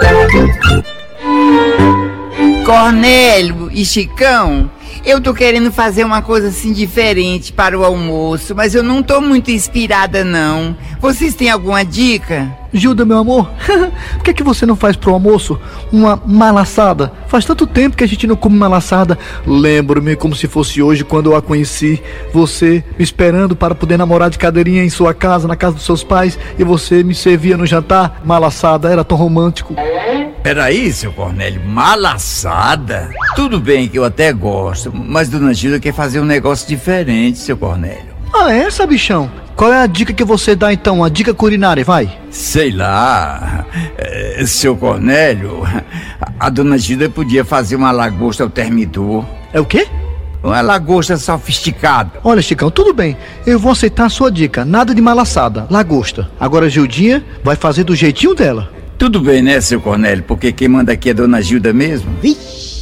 Cornélio 2.65 3.69
e 3.71 3.85
Chicão, 3.85 4.69
eu 5.07 5.21
tô 5.21 5.33
querendo 5.33 5.71
fazer 5.71 6.03
uma 6.03 6.21
coisa 6.21 6.49
assim 6.49 6.73
diferente 6.73 7.53
para 7.53 7.79
o 7.79 7.85
almoço, 7.85 8.53
mas 8.53 8.75
eu 8.75 8.83
não 8.83 9.01
tô 9.01 9.21
muito 9.21 9.49
inspirada 9.49 10.21
não. 10.25 10.75
Vocês 10.99 11.33
têm 11.33 11.49
alguma 11.49 11.85
dica? 11.85 12.53
Gilda, 12.73 13.05
meu 13.05 13.17
amor, 13.17 13.49
por 14.17 14.23
que, 14.23 14.33
que 14.33 14.43
você 14.43 14.65
não 14.65 14.75
faz 14.75 14.97
pro 14.97 15.13
almoço 15.13 15.57
uma 15.93 16.21
malaçada? 16.25 17.13
Faz 17.27 17.45
tanto 17.45 17.65
tempo 17.65 17.95
que 17.95 18.03
a 18.03 18.07
gente 18.07 18.27
não 18.27 18.35
come 18.35 18.57
malaçada. 18.57 19.17
Lembro-me 19.45 20.17
como 20.17 20.35
se 20.35 20.45
fosse 20.45 20.81
hoje 20.81 21.05
quando 21.05 21.31
eu 21.31 21.37
a 21.37 21.41
conheci. 21.41 22.03
Você 22.33 22.83
me 22.97 23.03
esperando 23.03 23.55
para 23.55 23.73
poder 23.73 23.95
namorar 23.95 24.29
de 24.29 24.37
cadeirinha 24.37 24.83
em 24.83 24.89
sua 24.89 25.13
casa, 25.13 25.47
na 25.47 25.55
casa 25.55 25.75
dos 25.75 25.85
seus 25.85 26.03
pais, 26.03 26.37
e 26.59 26.65
você 26.65 27.01
me 27.01 27.15
servia 27.15 27.55
no 27.55 27.65
jantar. 27.65 28.21
Malaçada, 28.25 28.91
era 28.91 29.05
tão 29.05 29.17
romântico. 29.17 29.73
Peraí, 30.43 30.91
seu 30.93 31.11
Cornélio, 31.11 31.61
malaçada? 31.65 33.09
Tudo 33.35 33.59
bem 33.59 33.87
que 33.87 33.99
eu 33.99 34.05
até 34.05 34.31
gosto, 34.31 34.91
mas 34.93 35.27
Dona 35.29 35.53
Gilda 35.53 35.79
quer 35.79 35.93
fazer 35.93 36.19
um 36.19 36.25
negócio 36.25 36.67
diferente, 36.67 37.39
seu 37.39 37.57
Cornélio. 37.57 38.15
Ah, 38.33 38.51
é, 38.53 38.69
sabichão? 38.69 39.29
Qual 39.55 39.73
é 39.73 39.81
a 39.81 39.87
dica 39.87 40.13
que 40.13 40.23
você 40.23 40.55
dá 40.55 40.71
então? 40.71 41.03
A 41.03 41.09
dica 41.09 41.33
culinária, 41.33 41.83
vai. 41.83 42.09
Sei 42.29 42.71
lá, 42.71 43.65
eh, 43.97 44.43
seu 44.45 44.75
Cornélio, 44.75 45.63
a 46.39 46.49
Dona 46.49 46.77
Gilda 46.77 47.09
podia 47.09 47.43
fazer 47.43 47.75
uma 47.75 47.91
lagosta 47.91 48.43
ao 48.43 48.49
termidor. 48.49 49.25
É 49.51 49.59
o 49.59 49.65
quê? 49.65 49.87
Uma 50.43 50.61
lagosta 50.61 51.17
sofisticada. 51.17 52.11
Olha, 52.23 52.41
Chicão, 52.41 52.69
tudo 52.69 52.93
bem. 52.93 53.17
Eu 53.45 53.57
vou 53.57 53.71
aceitar 53.71 54.05
a 54.05 54.09
sua 54.09 54.31
dica. 54.31 54.63
Nada 54.63 54.93
de 54.93 55.01
malaçada, 55.01 55.65
lagosta. 55.69 56.29
Agora 56.39 56.67
a 56.67 56.69
Gildinha 56.69 57.25
vai 57.43 57.55
fazer 57.55 57.83
do 57.83 57.95
jeitinho 57.95 58.35
dela. 58.35 58.76
Tudo 58.97 59.21
bem, 59.21 59.43
né, 59.43 59.61
seu 59.61 59.79
Cornélio? 59.79 60.23
Porque 60.23 60.51
quem 60.51 60.67
manda 60.67 60.91
aqui 60.91 61.11
é 61.11 61.13
Dona 61.13 61.39
Gilda 61.41 61.71
mesmo? 61.71 62.09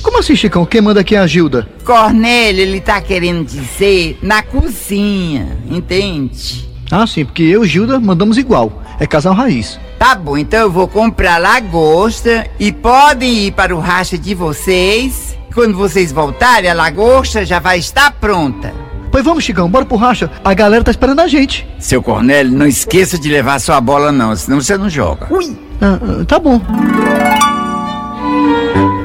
Como 0.01 0.19
assim, 0.19 0.35
Chicão? 0.35 0.65
Quem 0.65 0.81
manda 0.81 1.01
aqui 1.01 1.13
é 1.15 1.19
a 1.19 1.27
Gilda? 1.27 1.67
Cornélio, 1.83 2.61
ele 2.61 2.79
tá 2.79 3.01
querendo 3.01 3.45
dizer 3.45 4.17
na 4.21 4.41
cozinha, 4.41 5.57
entende? 5.69 6.69
Ah, 6.89 7.05
sim, 7.05 7.25
porque 7.25 7.43
eu 7.43 7.65
e 7.65 7.67
Gilda 7.67 7.99
mandamos 7.99 8.37
igual. 8.37 8.81
É 8.97 9.05
casal 9.05 9.33
raiz. 9.33 9.77
Tá 9.99 10.15
bom, 10.15 10.37
então 10.37 10.59
eu 10.61 10.71
vou 10.71 10.87
comprar 10.87 11.37
lagosta 11.37 12.47
e 12.57 12.71
podem 12.71 13.47
ir 13.47 13.51
para 13.51 13.75
o 13.75 13.79
racha 13.79 14.17
de 14.17 14.33
vocês. 14.33 15.35
Quando 15.53 15.75
vocês 15.75 16.11
voltarem, 16.13 16.69
a 16.69 16.73
lagosta 16.73 17.45
já 17.45 17.59
vai 17.59 17.79
estar 17.79 18.11
pronta. 18.11 18.73
Pois 19.11 19.23
vamos, 19.23 19.43
Chicão, 19.43 19.69
bora 19.69 19.85
pro 19.85 19.97
racha. 19.97 20.29
A 20.43 20.53
galera 20.53 20.83
tá 20.83 20.91
esperando 20.91 21.19
a 21.21 21.27
gente. 21.27 21.67
Seu 21.79 22.01
Cornélio, 22.01 22.51
não 22.51 22.67
esqueça 22.67 23.17
de 23.17 23.29
levar 23.29 23.59
sua 23.59 23.81
bola 23.81 24.11
não, 24.11 24.35
senão 24.35 24.61
você 24.61 24.77
não 24.77 24.89
joga. 24.89 25.27
Ui! 25.33 25.64
Ah, 25.81 25.99
ah, 26.01 26.25
tá 26.25 26.39
bom. 26.39 26.61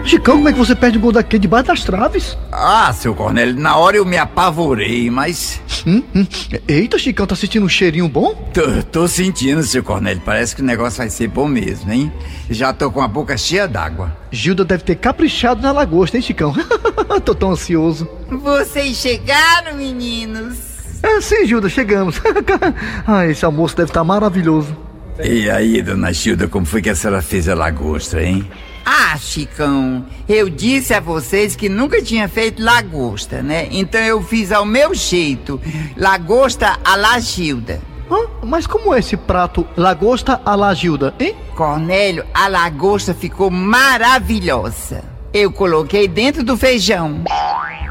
Chicão, 0.05 0.37
como 0.37 0.49
é 0.49 0.53
que 0.53 0.59
você 0.59 0.75
perde 0.75 0.99
um 0.99 1.01
gol 1.01 1.13
daquele 1.13 1.41
debaixo 1.41 1.69
das 1.69 1.85
traves? 1.85 2.37
Ah, 2.51 2.93
seu 2.93 3.15
Cornélio, 3.15 3.55
na 3.55 3.77
hora 3.77 3.97
eu 3.97 4.05
me 4.05 4.17
apavorei, 4.17 5.09
mas... 5.09 5.61
Hum, 5.87 6.03
hum. 6.15 6.27
Eita, 6.67 6.99
Chicão, 6.99 7.27
tá 7.27 7.37
sentindo 7.37 7.65
um 7.65 7.69
cheirinho 7.69 8.09
bom? 8.09 8.35
Tô, 8.53 8.83
tô 8.91 9.09
sentindo, 9.09 9.63
seu 9.63 9.85
Cornélio, 9.85 10.21
parece 10.25 10.57
que 10.57 10.63
o 10.63 10.65
negócio 10.65 10.99
vai 10.99 11.09
ser 11.11 11.29
bom 11.29 11.47
mesmo, 11.47 11.93
hein? 11.93 12.13
Já 12.49 12.73
tô 12.73 12.91
com 12.91 13.01
a 13.01 13.07
boca 13.07 13.37
cheia 13.37 13.69
d'água. 13.69 14.17
Gilda 14.33 14.65
deve 14.65 14.83
ter 14.83 14.97
caprichado 14.97 15.63
na 15.63 15.71
lagosta, 15.71 16.17
hein, 16.17 16.23
Chicão? 16.23 16.55
Tô 17.25 17.35
tão 17.35 17.53
ansioso. 17.53 18.09
Vocês 18.29 18.97
chegaram, 18.97 19.77
meninos? 19.77 20.59
É, 21.03 21.21
sim, 21.21 21.47
Gilda, 21.47 21.69
chegamos. 21.69 22.21
ah, 23.07 23.27
esse 23.27 23.45
almoço 23.45 23.77
deve 23.77 23.91
estar 23.91 24.03
maravilhoso. 24.03 24.77
E 25.23 25.51
aí, 25.51 25.83
dona 25.83 26.13
Gilda, 26.13 26.49
como 26.49 26.65
foi 26.65 26.81
que 26.81 26.91
a 26.91 26.95
senhora 26.95 27.21
fez 27.21 27.49
a 27.49 27.55
lagosta, 27.55 28.23
hein? 28.23 28.49
Ah, 28.85 29.17
Chicão, 29.19 30.05
eu 30.29 30.49
disse 30.49 30.95
a 30.95 31.01
vocês 31.01 31.55
que 31.55 31.69
nunca 31.69 32.03
tinha 32.03 32.29
feito 32.29 32.63
lagosta, 32.63 33.43
né? 33.43 33.69
Então 33.71 34.01
eu 34.01 34.23
fiz 34.23 34.51
ao 34.51 34.65
meu 34.65 34.95
jeito, 34.95 35.61
lagosta 35.97 36.79
à 36.85 36.97
la 36.97 37.19
Gilda. 37.21 37.81
Hã? 38.11 38.47
Mas 38.47 38.67
como 38.67 38.95
é 38.95 38.99
esse 38.99 39.17
prato 39.17 39.67
lagosta 39.77 40.41
à 40.45 40.57
la 40.57 40.75
Gilda, 40.75 41.15
hein? 41.21 41.37
Cornélio, 41.55 42.25
a 42.35 42.49
lagosta 42.49 43.15
ficou 43.15 43.51
maravilhosa. 43.51 45.05
Eu 45.33 45.53
coloquei 45.53 46.09
dentro 46.09 46.43
do 46.43 46.57
feijão. 46.57 47.23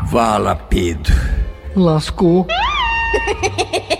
Vala, 0.05 0.55
Pedro. 0.55 1.13
Lascou. 1.75 2.47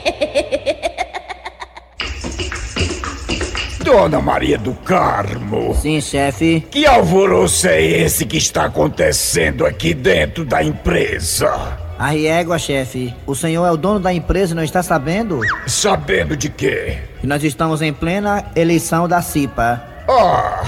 Dona 3.91 4.21
Maria 4.21 4.55
do 4.55 4.75
Carmo. 4.75 5.73
Sim, 5.73 5.99
chefe. 5.99 6.63
Que 6.69 6.85
alvoroço 6.85 7.67
é 7.67 7.81
esse 7.81 8.23
que 8.23 8.37
está 8.37 8.65
acontecendo 8.65 9.65
aqui 9.65 9.95
dentro 9.95 10.45
da 10.45 10.63
empresa? 10.63 11.75
A 11.97 12.09
régua, 12.09 12.59
chefe. 12.59 13.11
O 13.25 13.33
senhor 13.33 13.65
é 13.65 13.71
o 13.71 13.75
dono 13.75 13.99
da 13.99 14.13
empresa 14.13 14.53
e 14.53 14.55
não 14.55 14.63
está 14.63 14.83
sabendo? 14.83 15.41
Sabendo 15.65 16.37
de 16.37 16.49
quê? 16.49 16.99
Que 17.19 17.25
nós 17.25 17.43
estamos 17.43 17.81
em 17.81 17.91
plena 17.91 18.51
eleição 18.55 19.07
da 19.07 19.23
CIPA. 19.23 19.83
Ah, 20.07 20.61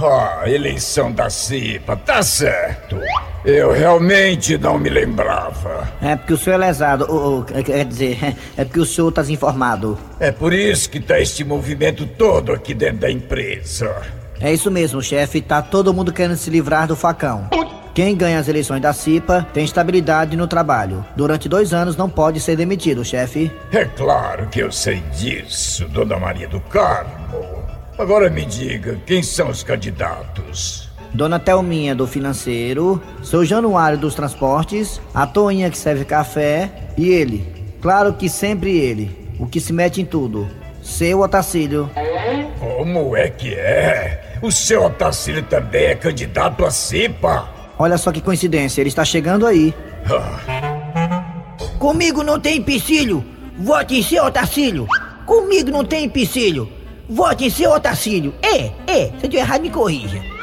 ah, 0.00 0.42
eleição 0.46 1.10
da 1.10 1.28
CIPA, 1.28 1.96
tá 1.96 2.22
certo. 2.22 2.96
Eu 3.44 3.72
realmente 3.72 4.58
não 4.58 4.78
me 4.78 4.88
lembrava. 4.90 5.88
É 6.02 6.16
porque 6.16 6.32
o 6.32 6.36
senhor 6.36 6.56
é 6.56 6.66
lesado. 6.66 7.06
ou- 7.08 7.18
ou, 7.38 7.44
quer 7.44 7.84
dizer, 7.84 8.36
é 8.56 8.64
porque 8.64 8.80
o 8.80 8.84
senhor 8.86 9.08
está 9.08 9.22
desinformado. 9.22 9.98
É 10.20 10.30
por 10.32 10.52
isso 10.52 10.90
que 10.90 11.00
tá 11.00 11.18
este 11.20 11.44
movimento 11.44 12.04
todo 12.06 12.52
aqui 12.52 12.74
dentro 12.74 12.98
da 12.98 13.10
empresa. 13.10 13.94
É 14.40 14.52
isso 14.52 14.70
mesmo, 14.70 15.02
chefe. 15.02 15.40
Tá 15.40 15.62
todo 15.62 15.94
mundo 15.94 16.12
querendo 16.12 16.36
se 16.36 16.50
livrar 16.50 16.86
do 16.86 16.94
facão. 16.96 17.48
Quem 17.94 18.14
ganha 18.16 18.38
as 18.38 18.46
eleições 18.46 18.80
da 18.80 18.92
CIPA 18.92 19.46
tem 19.52 19.64
estabilidade 19.64 20.36
no 20.36 20.46
trabalho. 20.46 21.04
Durante 21.16 21.48
dois 21.48 21.72
anos 21.72 21.96
não 21.96 22.08
pode 22.08 22.38
ser 22.38 22.54
demitido, 22.56 23.04
chefe. 23.04 23.50
É 23.72 23.84
claro 23.84 24.46
que 24.48 24.60
eu 24.60 24.70
sei 24.70 25.00
disso, 25.18 25.88
Dona 25.88 26.16
Maria 26.18 26.46
do 26.48 26.60
Carmo. 26.60 27.64
Agora 27.98 28.30
me 28.30 28.44
diga, 28.46 28.96
quem 29.04 29.20
são 29.22 29.48
os 29.48 29.64
candidatos? 29.64 30.87
Dona 31.14 31.38
Thelminha 31.38 31.94
do 31.94 32.06
financeiro, 32.06 33.02
seu 33.22 33.44
Januário 33.44 33.98
dos 33.98 34.14
transportes, 34.14 35.00
a 35.14 35.26
Toinha 35.26 35.70
que 35.70 35.78
serve 35.78 36.04
café 36.04 36.70
e 36.96 37.08
ele. 37.08 37.44
Claro 37.80 38.12
que 38.12 38.28
sempre 38.28 38.76
ele, 38.76 39.34
o 39.38 39.46
que 39.46 39.60
se 39.60 39.72
mete 39.72 40.00
em 40.00 40.04
tudo. 40.04 40.48
Seu 40.82 41.20
Otacílio. 41.20 41.90
Como 42.58 43.16
é 43.16 43.28
que 43.28 43.54
é? 43.54 44.38
O 44.42 44.50
seu 44.50 44.84
Otacílio 44.84 45.42
também 45.42 45.86
é 45.86 45.94
candidato 45.94 46.64
a 46.64 46.70
CIPA? 46.70 47.48
Olha 47.78 47.98
só 47.98 48.10
que 48.10 48.20
coincidência, 48.20 48.80
ele 48.80 48.88
está 48.88 49.04
chegando 49.04 49.46
aí. 49.46 49.74
Comigo 51.78 52.22
não 52.22 52.40
tem 52.40 52.58
empecilho. 52.58 53.24
Vote 53.58 53.96
em 53.98 54.02
seu 54.02 54.24
Otacílio. 54.24 54.86
Comigo 55.26 55.70
não 55.70 55.84
tem 55.84 56.04
empecilho. 56.04 56.68
Vote 57.08 57.44
em 57.44 57.50
seu 57.50 57.70
Otacílio. 57.70 58.34
É, 58.42 58.70
é. 58.86 59.12
Se 59.20 59.26
eu 59.26 59.40
errar, 59.40 59.60
me 59.60 59.70
corrija. 59.70 60.37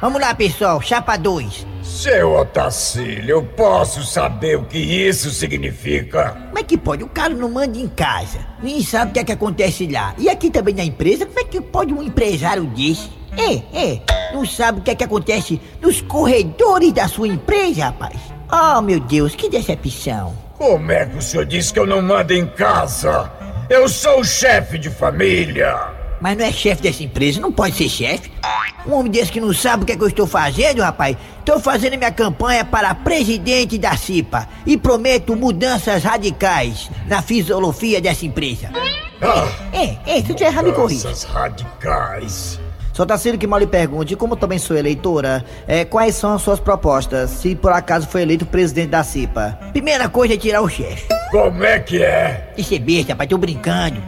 Vamos 0.00 0.20
lá, 0.20 0.34
pessoal. 0.34 0.80
Chapa 0.82 1.16
2. 1.16 1.66
Seu 1.82 2.34
Otacílio, 2.34 3.30
eu 3.30 3.42
posso 3.42 4.02
saber 4.04 4.58
o 4.58 4.64
que 4.64 4.78
isso 4.78 5.30
significa? 5.30 6.36
Como 6.48 6.58
é 6.58 6.62
que 6.62 6.76
pode? 6.76 7.02
O 7.02 7.08
cara 7.08 7.32
não 7.32 7.48
manda 7.48 7.78
em 7.78 7.88
casa. 7.88 8.40
Nem 8.62 8.82
sabe 8.82 9.10
o 9.10 9.14
que 9.14 9.20
é 9.20 9.24
que 9.24 9.32
acontece 9.32 9.86
lá. 9.86 10.14
E 10.18 10.28
aqui 10.28 10.50
também 10.50 10.74
na 10.74 10.84
empresa, 10.84 11.24
como 11.24 11.40
é 11.40 11.44
que 11.44 11.60
pode 11.62 11.94
um 11.94 12.02
empresário 12.02 12.64
desse? 12.64 13.08
É, 13.38 13.54
é. 13.72 14.00
Não 14.34 14.44
sabe 14.44 14.80
o 14.80 14.82
que 14.82 14.90
é 14.90 14.94
que 14.94 15.04
acontece 15.04 15.60
nos 15.80 16.02
corredores 16.02 16.92
da 16.92 17.08
sua 17.08 17.28
empresa, 17.28 17.86
rapaz. 17.86 18.18
Oh, 18.52 18.82
meu 18.82 19.00
Deus, 19.00 19.34
que 19.34 19.48
decepção. 19.48 20.36
Como 20.58 20.92
é 20.92 21.06
que 21.06 21.16
o 21.16 21.22
senhor 21.22 21.46
disse 21.46 21.72
que 21.72 21.78
eu 21.78 21.86
não 21.86 22.02
mando 22.02 22.34
em 22.34 22.46
casa? 22.46 23.30
Eu 23.70 23.88
sou 23.88 24.20
o 24.20 24.24
chefe 24.24 24.78
de 24.78 24.90
família. 24.90 25.95
Mas 26.20 26.36
não 26.36 26.44
é 26.44 26.52
chefe 26.52 26.82
dessa 26.82 27.02
empresa, 27.02 27.40
não 27.40 27.52
pode 27.52 27.76
ser 27.76 27.88
chefe. 27.88 28.30
Um 28.86 28.94
homem 28.94 29.10
desse 29.10 29.32
que 29.32 29.40
não 29.40 29.52
sabe 29.52 29.82
o 29.82 29.86
que, 29.86 29.92
é 29.92 29.96
que 29.96 30.02
eu 30.02 30.08
estou 30.08 30.26
fazendo, 30.26 30.80
rapaz. 30.80 31.16
Estou 31.38 31.60
fazendo 31.60 31.96
minha 31.96 32.12
campanha 32.12 32.64
para 32.64 32.94
presidente 32.94 33.78
da 33.78 33.96
CIPA 33.96 34.48
e 34.64 34.76
prometo 34.76 35.36
mudanças 35.36 36.02
radicais 36.02 36.90
na 37.06 37.22
fisiologia 37.22 38.00
dessa 38.00 38.24
empresa. 38.24 38.70
É, 39.72 40.18
é, 40.18 40.22
se 40.22 40.32
eu 40.32 40.46
errar, 40.46 40.62
me 40.62 40.72
corrija. 40.72 41.08
Mudanças 41.08 41.24
radicais. 41.24 42.60
Só 42.96 43.04
Tacílio 43.04 43.38
que 43.38 43.46
mal 43.46 43.58
lhe 43.58 43.66
pergunte, 43.66 44.16
como 44.16 44.36
também 44.36 44.58
sou 44.58 44.74
eleitora, 44.74 45.44
é, 45.68 45.84
quais 45.84 46.14
são 46.14 46.32
as 46.32 46.40
suas 46.40 46.58
propostas, 46.58 47.28
se 47.28 47.54
por 47.54 47.70
acaso 47.70 48.08
foi 48.08 48.22
eleito 48.22 48.46
presidente 48.46 48.88
da 48.88 49.04
CIPA? 49.04 49.58
Primeira 49.72 50.08
coisa 50.08 50.32
é 50.32 50.36
tirar 50.38 50.62
o 50.62 50.68
chefe. 50.68 51.06
Como 51.30 51.62
é 51.62 51.78
que 51.78 52.02
é? 52.02 52.54
Isso 52.56 52.74
é 52.74 52.78
besta, 52.78 53.12
rapaz, 53.12 53.28
tô 53.28 53.36
brincando. 53.36 54.02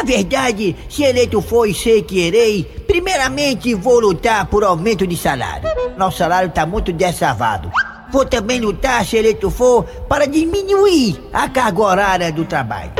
Na 0.00 0.04
verdade, 0.06 0.74
se 0.88 1.02
eleito 1.04 1.42
for 1.42 1.68
e 1.68 1.74
sei 1.74 2.00
que 2.02 2.20
irei, 2.26 2.64
primeiramente 2.86 3.74
vou 3.74 4.00
lutar 4.00 4.46
por 4.46 4.64
aumento 4.64 5.06
de 5.06 5.14
salário. 5.14 5.68
Nosso 5.94 6.16
salário 6.16 6.48
tá 6.48 6.64
muito 6.64 6.90
dessavado. 6.90 7.70
Vou 8.10 8.24
também 8.24 8.60
lutar, 8.60 9.04
se 9.04 9.18
eleito 9.18 9.50
for, 9.50 9.84
para 10.08 10.26
diminuir 10.26 11.20
a 11.34 11.50
carga 11.50 11.82
horária 11.82 12.32
do 12.32 12.46
trabalho. 12.46 12.92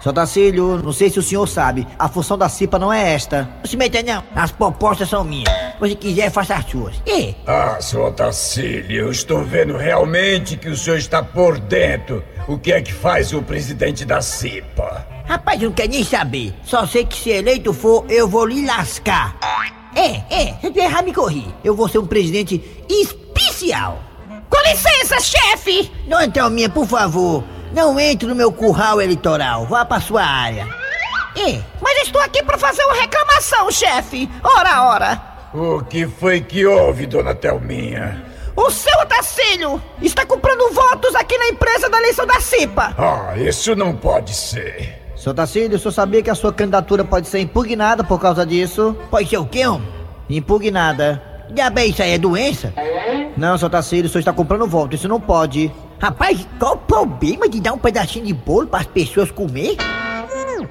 Só 0.00 0.12
Tacílio, 0.12 0.82
não 0.82 0.92
sei 0.92 1.10
se 1.10 1.20
o 1.20 1.22
senhor 1.22 1.46
sabe, 1.46 1.86
a 1.96 2.08
função 2.08 2.36
da 2.36 2.48
CIPA 2.48 2.76
não 2.80 2.92
é 2.92 3.14
esta. 3.14 3.48
Não 3.60 3.70
se 3.70 3.76
meta 3.76 4.02
não, 4.02 4.24
as 4.34 4.50
propostas 4.50 5.08
são 5.08 5.22
minhas. 5.22 5.48
Se 5.80 5.94
quiser, 5.94 6.28
faça 6.32 6.56
as 6.56 6.64
suas. 6.64 7.00
É, 7.06 7.34
Ah, 7.46 7.76
seu 7.80 8.04
Otacílio, 8.04 9.02
eu 9.02 9.10
estou 9.12 9.44
vendo 9.44 9.76
realmente 9.76 10.56
que 10.56 10.68
o 10.68 10.76
senhor 10.76 10.98
está 10.98 11.22
por 11.22 11.60
dentro. 11.60 12.24
O 12.48 12.58
que 12.58 12.72
é 12.72 12.82
que 12.82 12.92
faz 12.92 13.32
o 13.32 13.40
presidente 13.42 14.04
da 14.04 14.20
CIPA? 14.20 15.15
Rapaz, 15.26 15.60
eu 15.60 15.68
não 15.70 15.74
quero 15.76 15.90
nem 15.90 16.04
saber. 16.04 16.54
Só 16.64 16.86
sei 16.86 17.04
que 17.04 17.16
se 17.16 17.30
eleito 17.30 17.72
for, 17.72 18.04
eu 18.08 18.28
vou 18.28 18.46
lhe 18.46 18.64
lascar. 18.64 19.36
É, 19.94 20.22
é, 20.30 20.54
se 20.60 20.66
eu 20.66 20.82
errar, 20.84 21.02
me 21.02 21.12
corri. 21.12 21.52
Eu 21.64 21.74
vou 21.74 21.88
ser 21.88 21.98
um 21.98 22.06
presidente 22.06 22.62
especial. 22.88 24.00
Com 24.48 24.60
licença, 24.68 25.18
chefe! 25.20 25.90
Dona 26.06 26.28
Thelminha, 26.30 26.68
por 26.68 26.86
favor, 26.86 27.42
não 27.72 27.98
entre 27.98 28.28
no 28.28 28.34
meu 28.34 28.52
curral 28.52 29.00
eleitoral. 29.00 29.66
Vá 29.66 29.84
pra 29.84 30.00
sua 30.00 30.22
área. 30.22 30.68
É, 31.36 31.60
Mas 31.82 31.98
estou 32.06 32.20
aqui 32.22 32.42
para 32.42 32.56
fazer 32.56 32.82
uma 32.84 32.94
reclamação, 32.94 33.70
chefe. 33.70 34.28
Ora, 34.42 34.84
ora. 34.84 35.22
O 35.52 35.82
que 35.84 36.06
foi 36.06 36.40
que 36.40 36.64
houve, 36.64 37.06
dona 37.06 37.34
Thelminha? 37.34 38.24
O 38.56 38.70
seu 38.70 38.98
Otacílio 39.00 39.82
está 40.00 40.24
comprando 40.24 40.72
votos 40.72 41.14
aqui 41.14 41.36
na 41.36 41.48
empresa 41.48 41.90
da 41.90 41.98
eleição 41.98 42.26
da 42.26 42.40
CIPA. 42.40 42.94
Ah, 42.96 43.34
isso 43.36 43.74
não 43.76 43.94
pode 43.94 44.34
ser. 44.34 45.05
Seu 45.26 45.34
Tacílio, 45.34 45.74
o 45.74 45.78
senhor 45.80 45.90
sabia 45.90 46.22
que 46.22 46.30
a 46.30 46.36
sua 46.36 46.52
candidatura 46.52 47.04
pode 47.04 47.26
ser 47.26 47.40
impugnada 47.40 48.04
por 48.04 48.20
causa 48.20 48.46
disso? 48.46 48.96
Pode 49.10 49.28
ser 49.28 49.38
o 49.38 49.44
quê, 49.44 49.66
homem? 49.66 49.88
Impugnada. 50.30 51.20
Diabo, 51.50 51.80
isso 51.80 52.00
aí 52.00 52.12
é 52.12 52.18
doença? 52.18 52.72
Não, 53.36 53.58
seu 53.58 53.68
Tacílio, 53.68 54.06
o 54.06 54.08
senhor 54.08 54.20
está 54.20 54.32
comprando 54.32 54.68
voto, 54.68 54.94
isso 54.94 55.08
não 55.08 55.20
pode. 55.20 55.68
Rapaz, 55.98 56.46
qual 56.60 56.74
o 56.74 56.76
problema 56.76 57.48
de 57.48 57.60
dar 57.60 57.72
um 57.72 57.78
pedacinho 57.78 58.24
de 58.24 58.32
bolo 58.32 58.68
para 58.68 58.82
as 58.82 58.86
pessoas 58.86 59.32
comer? 59.32 59.76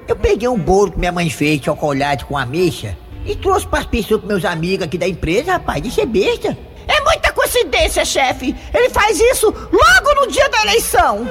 Eu 0.08 0.16
peguei 0.16 0.48
um 0.48 0.58
bolo 0.58 0.90
que 0.90 0.98
minha 0.98 1.12
mãe 1.12 1.28
fez, 1.28 1.62
chocolate 1.62 2.24
com 2.24 2.38
ameixa, 2.38 2.96
e 3.26 3.36
trouxe 3.36 3.66
para 3.66 3.80
as 3.80 3.86
pessoas, 3.86 4.22
pros 4.22 4.32
meus 4.32 4.44
amigos 4.46 4.86
aqui 4.86 4.96
da 4.96 5.06
empresa, 5.06 5.52
rapaz, 5.52 5.84
isso 5.84 6.00
é 6.00 6.06
besta. 6.06 6.56
É 6.88 6.98
muita 7.02 7.30
coincidência, 7.30 8.06
chefe. 8.06 8.56
Ele 8.72 8.88
faz 8.88 9.20
isso 9.20 9.48
logo 9.48 10.20
no 10.22 10.28
dia 10.28 10.48
da 10.48 10.62
eleição. 10.62 11.26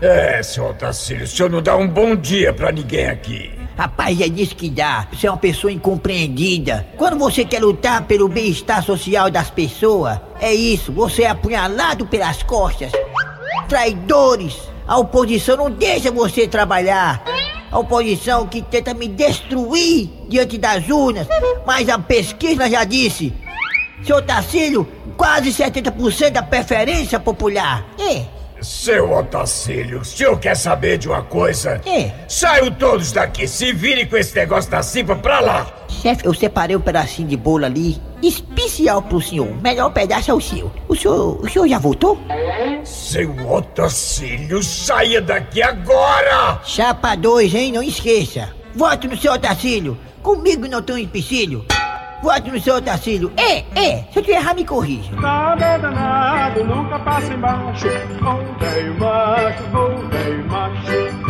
É, 0.00 0.42
seu 0.42 0.66
Otacílio, 0.66 1.24
o 1.24 1.26
senhor 1.26 1.50
não 1.50 1.62
dá 1.62 1.76
um 1.76 1.88
bom 1.88 2.14
dia 2.14 2.52
pra 2.52 2.70
ninguém 2.70 3.06
aqui. 3.06 3.50
Rapaz, 3.76 4.20
é 4.20 4.28
disso 4.28 4.56
que 4.56 4.70
dá. 4.70 5.06
Você 5.12 5.26
é 5.26 5.30
uma 5.30 5.36
pessoa 5.36 5.72
incompreendida. 5.72 6.86
Quando 6.96 7.18
você 7.18 7.44
quer 7.44 7.60
lutar 7.60 8.04
pelo 8.04 8.28
bem-estar 8.28 8.82
social 8.82 9.30
das 9.30 9.50
pessoas, 9.50 10.18
é 10.40 10.52
isso, 10.54 10.92
você 10.92 11.22
é 11.22 11.28
apunhalado 11.28 12.06
pelas 12.06 12.42
costas. 12.42 12.92
Traidores! 13.68 14.56
A 14.86 14.98
oposição 14.98 15.56
não 15.56 15.70
deixa 15.70 16.10
você 16.10 16.46
trabalhar. 16.46 17.22
A 17.70 17.78
oposição 17.78 18.46
que 18.46 18.62
tenta 18.62 18.94
me 18.94 19.08
destruir 19.08 20.08
diante 20.28 20.56
das 20.56 20.88
urnas. 20.88 21.26
Mas 21.66 21.88
a 21.88 21.98
pesquisa 21.98 22.70
já 22.70 22.84
disse. 22.84 23.32
Seu 24.04 24.22
Tacílio, 24.22 24.86
quase 25.16 25.50
70% 25.50 26.30
da 26.30 26.42
preferência 26.42 27.18
popular. 27.18 27.84
É. 27.98 28.35
Seu 28.60 29.12
Otacílio, 29.12 30.00
o 30.00 30.04
senhor 30.04 30.38
quer 30.38 30.56
saber 30.56 30.98
de 30.98 31.08
uma 31.08 31.22
coisa? 31.22 31.80
É. 31.86 32.10
Saiam 32.26 32.70
todos 32.70 33.12
daqui, 33.12 33.46
se 33.46 33.72
virem 33.72 34.06
com 34.06 34.16
esse 34.16 34.34
negócio 34.34 34.70
da 34.70 34.82
CIPA 34.82 35.16
pra 35.16 35.40
lá. 35.40 35.66
Chefe, 35.88 36.24
eu 36.24 36.34
separei 36.34 36.74
um 36.74 36.80
pedacinho 36.80 37.28
de 37.28 37.36
bolo 37.36 37.64
ali, 37.64 38.00
especial 38.22 39.02
pro 39.02 39.20
senhor. 39.20 39.48
O 39.48 39.60
melhor 39.60 39.90
pedaço 39.90 40.30
é 40.30 40.34
o 40.34 40.40
seu. 40.40 40.70
O 40.88 40.96
senhor, 40.96 41.40
o 41.40 41.48
senhor 41.48 41.68
já 41.68 41.78
voltou? 41.78 42.18
Seu 42.84 43.30
Otacílio, 43.48 44.62
saia 44.62 45.20
daqui 45.20 45.62
agora! 45.62 46.60
Chapa 46.64 47.14
2, 47.14 47.54
hein? 47.54 47.72
Não 47.72 47.82
esqueça. 47.82 48.48
Vote 48.74 49.06
no 49.06 49.16
seu 49.16 49.32
Otacílio. 49.32 49.98
Comigo 50.22 50.66
não 50.66 50.82
tem 50.82 50.96
um 50.96 50.98
empecilho. 50.98 51.64
No 52.22 52.60
seu 52.60 52.76
Otacílio. 52.76 53.32
É, 53.36 53.64
é. 53.74 54.04
Se 54.12 54.18
eu 54.18 54.22
te 54.22 54.30
errar, 54.30 54.54
me 54.54 54.64
corrija. 54.64 55.14
Nada 55.16 55.78
danado, 55.78 56.64
nunca 56.64 56.98
passa 56.98 57.32
embaixo. 57.32 57.86
Voltei 58.20 58.90
macho, 58.98 59.62
voltei 59.70 60.36
macho. 60.44 61.25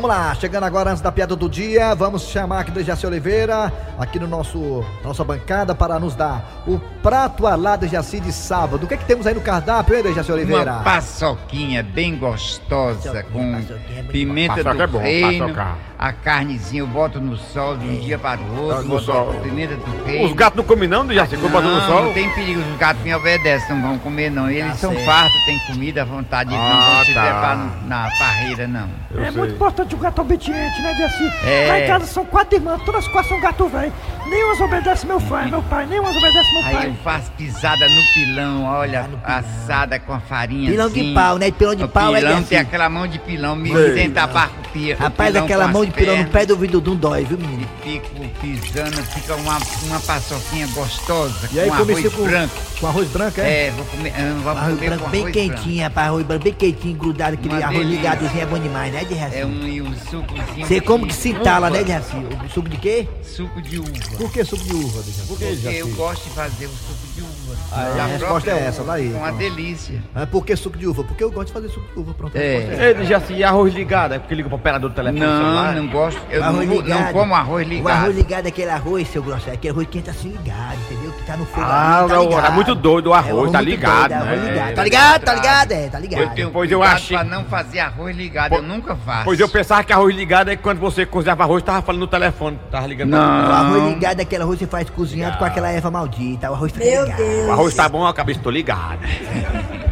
Vamos 0.00 0.16
lá, 0.16 0.34
chegando 0.34 0.64
agora 0.64 0.88
antes 0.88 1.02
da 1.02 1.12
piada 1.12 1.36
do 1.36 1.46
dia, 1.46 1.94
vamos 1.94 2.22
chamar 2.22 2.60
aqui 2.60 2.70
do 2.70 2.82
Jaci 2.82 3.06
Oliveira, 3.06 3.70
aqui 3.98 4.18
no 4.18 4.26
nosso 4.26 4.82
nossa 5.04 5.22
bancada, 5.22 5.74
para 5.74 6.00
nos 6.00 6.14
dar 6.14 6.62
o 6.66 6.78
prato 7.02 7.46
alado 7.46 7.86
Jaci 7.86 8.18
de 8.18 8.32
sábado. 8.32 8.84
O 8.84 8.86
que 8.86 8.94
é 8.94 8.96
que 8.96 9.04
temos 9.04 9.26
aí 9.26 9.34
no 9.34 9.42
cardápio, 9.42 9.94
hein, 9.94 10.14
Jaci 10.14 10.32
Oliveira? 10.32 10.72
Uma 10.72 10.82
paçoquinha 10.82 11.82
bem 11.82 12.16
gostosa 12.16 13.22
com 13.24 13.62
pimenta 14.10 14.64
Paçoca 14.64 14.72
do 14.72 14.82
é 14.82 14.86
bom, 14.86 14.98
reino, 15.00 15.54
paçoca. 15.54 15.89
A 16.02 16.14
carnezinha 16.14 16.80
eu 16.80 16.86
boto 16.86 17.20
no 17.20 17.36
sol 17.36 17.76
de 17.76 17.86
um 17.86 18.00
dia 18.00 18.18
para 18.18 18.40
o 18.40 18.62
outro, 18.62 18.78
Ah, 18.78 18.82
no 18.84 18.98
sol. 19.00 19.32
a 19.32 19.34
pimenta 19.42 19.76
do. 19.76 20.24
Os 20.24 20.32
gatos 20.32 20.56
não 20.56 20.64
comem 20.64 20.88
não, 20.88 21.06
já 21.12 21.26
se 21.26 21.36
bota 21.36 21.60
no 21.60 21.74
Não, 21.74 21.86
sol? 21.86 22.04
não 22.04 22.12
tem 22.14 22.30
perigo, 22.30 22.58
os 22.62 22.78
gatos 22.78 23.02
me 23.02 23.14
obedecem, 23.14 23.76
não 23.76 23.82
vão 23.88 23.98
comer 23.98 24.30
não. 24.30 24.48
Eles 24.50 24.70
Tá 24.72 24.76
são 24.78 24.92
certo. 24.94 25.04
fartos, 25.04 25.44
têm 25.44 25.58
comida 25.66 26.00
à 26.00 26.04
vontade, 26.06 26.54
eles 26.54 26.58
não 26.64 26.72
Ah, 26.72 26.94
vão 26.94 27.04
se 27.04 27.12
tá. 27.12 27.22
trepar 27.22 27.56
no- 27.58 27.86
na 27.86 28.08
parreira 28.18 28.66
não. 28.66 28.88
é 29.22 29.30
muito 29.30 29.54
importante 29.54 29.94
o 29.94 29.98
gato 29.98 30.22
obediente, 30.22 30.80
né, 30.80 30.94
Deci? 30.94 31.46
É. 31.46 31.66
Lá 31.68 31.80
em 31.80 31.86
casa 31.86 32.06
são 32.06 32.24
quatro 32.24 32.56
irmãs, 32.56 32.80
todas 32.82 33.06
quatro 33.08 33.28
são 33.28 33.40
gato 33.42 33.68
velho. 33.68 33.92
Nenhumas 34.26 34.60
obedece 34.60 35.06
meu 35.06 35.20
pai, 35.20 35.50
meu 35.50 35.62
pai, 35.64 35.84
nenhumas 35.86 36.16
obedece 36.16 36.50
meu 36.54 36.64
Aí 36.64 36.74
pai. 36.76 36.86
eu 36.86 36.94
faço 37.04 37.30
pisada 37.32 37.86
no 37.90 38.02
pilão, 38.14 38.64
olha, 38.64 39.06
assada 39.22 39.98
com 39.98 40.14
a 40.14 40.20
farinha 40.20 40.70
Pilão 40.70 40.88
de 40.88 41.00
assim. 41.00 41.14
pau, 41.14 41.36
né? 41.36 41.50
Pilão 41.50 41.74
de 41.74 41.84
O 41.84 41.88
pau 41.88 42.14
é 42.16 42.20
pilão 42.20 42.38
assim. 42.38 42.44
tem 42.46 42.58
aquela 42.58 42.88
mão 42.88 43.06
de 43.06 43.18
pilão, 43.18 43.54
me 43.54 43.70
Sei. 43.70 43.92
tenta 43.94 44.22
abaixo 44.22 44.52
o 44.64 44.68
pi- 44.72 44.92
o 44.92 44.96
Rapaz, 44.96 45.30
pilão 45.30 45.44
aquela 45.44 45.68
mão 45.68 45.82
as 45.82 45.89
de 45.90 45.96
pilão 45.96 46.16
no 46.22 46.28
pé 46.30 46.46
do 46.46 46.56
vidudum 46.56 46.96
dói, 46.96 47.24
viu, 47.24 47.38
menino? 47.38 47.68
Fico 47.82 48.08
pisando, 48.40 48.96
fica 49.04 49.34
uma, 49.36 49.58
uma 49.84 50.00
paçoquinha 50.00 50.66
gostosa 50.68 51.48
E 51.52 51.60
aí, 51.60 51.70
com 51.70 51.76
come 51.76 51.92
arroz 51.92 52.14
com- 52.14 52.24
branco. 52.24 52.54
Com 52.80 52.86
arroz 52.86 53.08
branco, 53.08 53.40
é? 53.40 53.66
É, 53.66 53.70
vou 53.72 53.84
comer, 53.84 54.12
não 54.18 54.40
vou 54.40 54.52
Arroz 54.52 54.74
comer 54.74 54.88
branco 54.90 55.08
bem 55.10 55.20
arroz 55.22 55.34
quentinho, 55.34 55.82
rapaz. 55.82 56.06
Arroz 56.08 56.26
branco 56.26 56.44
bem 56.44 56.52
quentinho, 56.54 56.96
grudado, 56.96 57.34
aquele 57.34 57.54
Uma 57.54 57.64
arroz 57.64 57.78
delícia. 57.78 57.96
ligadozinho 57.96 58.42
é 58.42 58.46
bom 58.46 58.58
demais, 58.58 58.92
né, 58.92 59.04
de 59.04 59.14
branco. 59.14 59.36
É 59.36 59.46
um, 59.46 59.66
e 59.68 59.82
um 59.82 59.94
sucozinho 59.96 60.66
Você 60.66 60.74
de 60.74 60.80
como 60.80 61.06
que 61.06 61.14
se 61.14 61.30
entala, 61.30 61.68
né, 61.70 61.82
de 61.82 61.92
Raci? 61.92 62.16
O 62.16 62.48
Suco 62.48 62.68
de 62.68 62.76
quê? 62.78 63.08
Suco 63.22 63.60
de 63.62 63.78
uva. 63.78 63.90
Por 64.18 64.32
que 64.32 64.44
suco 64.44 64.64
de 64.64 64.74
uva, 64.74 65.02
Dejaci? 65.02 65.26
Porque 65.28 65.44
eu 65.44 65.88
gosto 65.94 66.24
de 66.24 66.30
fazer 66.30 66.66
o 66.66 66.70
suco 66.70 67.14
de 67.14 67.20
uva. 67.22 67.29
Ah, 67.72 67.92
é, 67.96 68.00
a 68.00 68.06
resposta 68.06 68.50
é 68.50 68.66
essa, 68.66 68.82
uva, 68.82 68.92
daí, 68.92 69.10
Com 69.10 69.18
uma 69.18 69.26
então. 69.28 69.38
delícia. 69.38 70.02
Ah, 70.14 70.26
por 70.26 70.44
que 70.44 70.56
suco 70.56 70.76
de 70.78 70.86
uva? 70.86 71.04
Porque 71.04 71.22
eu 71.24 71.30
gosto 71.30 71.48
de 71.48 71.52
fazer 71.52 71.68
suco 71.68 71.86
de 71.92 71.98
uva, 72.00 72.14
pronto. 72.14 72.36
É. 72.36 72.90
Ele 72.90 73.04
já 73.04 73.20
se 73.20 73.42
arroz 73.44 73.72
ligado, 73.74 74.14
é 74.14 74.18
porque 74.18 74.34
liga 74.34 74.48
pro 74.48 74.56
operador 74.56 74.90
do 74.90 74.94
telefone 74.96 75.20
Não, 75.20 75.36
celular. 75.42 75.74
não 75.74 75.86
gosto. 75.88 76.20
Eu 76.30 76.40
não, 76.42 76.52
não 76.64 77.12
como 77.12 77.34
arroz 77.34 77.66
ligado. 77.68 77.86
O 77.86 77.88
arroz 77.88 78.16
ligado 78.16 78.46
é 78.46 78.48
aquele 78.48 78.70
arroz, 78.70 79.08
seu 79.08 79.22
grosso, 79.22 79.48
é 79.50 79.52
aquele 79.52 79.72
arroz 79.72 79.88
que 79.88 80.00
tá 80.02 80.10
assim 80.10 80.28
ligado, 80.30 80.78
entendeu? 80.90 81.12
Que 81.12 81.24
tá 81.24 81.36
no 81.36 81.46
fogo 81.46 81.66
Ah, 81.66 82.00
ali, 82.00 82.08
tá 82.08 82.18
ligado. 82.20 82.46
é 82.46 82.50
muito 82.50 82.74
doido 82.74 83.06
o 83.08 83.14
arroz, 83.14 83.48
É, 83.48 83.52
tá 83.52 83.58
muito 83.58 83.70
ligado, 83.70 84.08
doido, 84.08 84.10
né? 84.10 84.16
arroz 84.16 84.42
ligado. 84.44 84.68
É, 84.70 84.72
Tá 84.72 84.84
ligado, 84.84 85.22
tá 85.24 85.34
ligado, 85.34 85.72
é, 85.72 85.88
tá 85.88 85.98
ligado. 85.98 86.20
Eu 86.22 86.30
tenho 86.30 86.50
Pois 86.50 86.70
eu 86.70 86.82
achei- 86.82 87.16
pra 87.16 87.24
não 87.24 87.44
fazer 87.44 87.80
arroz 87.80 88.16
ligado, 88.16 88.54
eu 88.54 88.62
nunca 88.62 88.96
faço. 88.96 89.24
Pois 89.24 89.38
eu 89.40 89.48
pensava 89.48 89.84
que 89.84 89.92
arroz 89.92 90.14
ligado 90.14 90.50
é 90.50 90.56
quando 90.56 90.78
você 90.78 91.04
cozinhava 91.06 91.42
arroz, 91.44 91.62
tava 91.62 91.82
falando 91.82 92.00
no 92.00 92.06
telefone, 92.06 92.58
tava 92.70 92.86
ligando 92.86 93.10
Não. 93.10 93.18
O 93.48 93.52
arroz 93.52 93.84
ligado 93.94 94.18
é 94.18 94.22
aquele 94.22 94.42
arroz 94.42 94.58
que 94.58 94.64
você 94.64 94.70
faz 94.70 94.90
cozinhando 94.90 95.36
com 95.38 95.44
aquela 95.44 95.70
erva 95.70 95.90
maldita, 95.90 96.50
o 96.50 96.54
arroz 96.54 96.72
fica 96.72 96.84
ligado. 96.84 97.20
O 97.46 97.52
arroz 97.52 97.74
tá 97.74 97.88
bom, 97.88 98.06
a 98.06 98.12
cabeça 98.14 98.40
tô 98.40 98.50
ligado. 98.50 99.00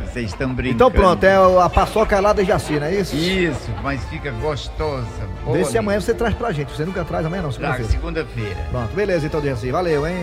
Vocês 0.05 0.31
estão 0.31 0.53
brincando. 0.53 0.75
Então 0.75 0.91
pronto, 0.91 1.25
é 1.25 1.35
a 1.35 1.69
paçoca 1.69 2.19
lá 2.21 2.33
de 2.33 2.45
Jaci, 2.45 2.75
não 2.81 2.87
é 2.87 2.95
isso? 2.95 3.15
Isso, 3.15 3.71
mas 3.83 4.03
fica 4.05 4.31
gostosa. 4.33 5.07
boa 5.45 5.57
Vê 5.57 5.65
se 5.65 5.77
amanhã 5.79 6.01
você 6.01 6.15
traz 6.15 6.35
pra 6.35 6.51
gente. 6.53 6.73
Você 6.73 6.85
nunca 6.85 7.05
traz 7.05 7.25
amanhã 7.27 7.43
não, 7.43 7.53
segunda-feira. 7.53 7.91
segunda-feira. 7.91 8.57
Pronto, 8.71 8.95
beleza 8.95 9.27
então, 9.27 9.43
Jaci. 9.43 9.71
Valeu, 9.71 10.07
hein? 10.07 10.17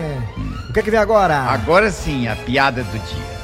O 0.68 0.72
que 0.72 0.80
é 0.80 0.82
que 0.82 0.90
vem 0.90 1.00
agora? 1.00 1.38
Agora 1.38 1.90
sim, 1.90 2.28
a 2.28 2.36
piada 2.36 2.82
do 2.82 2.98
dia. 2.98 3.36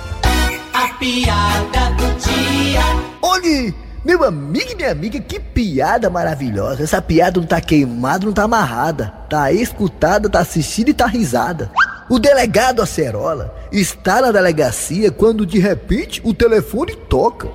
A 0.74 0.88
piada 0.94 1.90
do 1.96 2.14
dia. 2.18 2.80
Olhe, 3.22 3.74
meu 4.04 4.24
amigo 4.24 4.72
e 4.72 4.74
minha 4.74 4.90
amiga, 4.90 5.20
que 5.20 5.38
piada 5.38 6.10
maravilhosa. 6.10 6.82
Essa 6.82 7.00
piada 7.00 7.40
não 7.40 7.46
tá 7.46 7.60
queimada, 7.60 8.26
não 8.26 8.32
tá 8.32 8.42
amarrada. 8.42 9.12
Tá 9.30 9.52
escutada, 9.52 10.28
tá 10.28 10.40
assistida 10.40 10.90
e 10.90 10.94
tá 10.94 11.06
risada. 11.06 11.70
O 12.12 12.18
delegado 12.18 12.82
Acerola 12.82 13.54
está 13.72 14.20
na 14.20 14.30
delegacia 14.30 15.10
quando 15.10 15.46
de 15.46 15.58
repente 15.58 16.20
o 16.22 16.34
telefone 16.34 16.94
toca. 16.94 17.48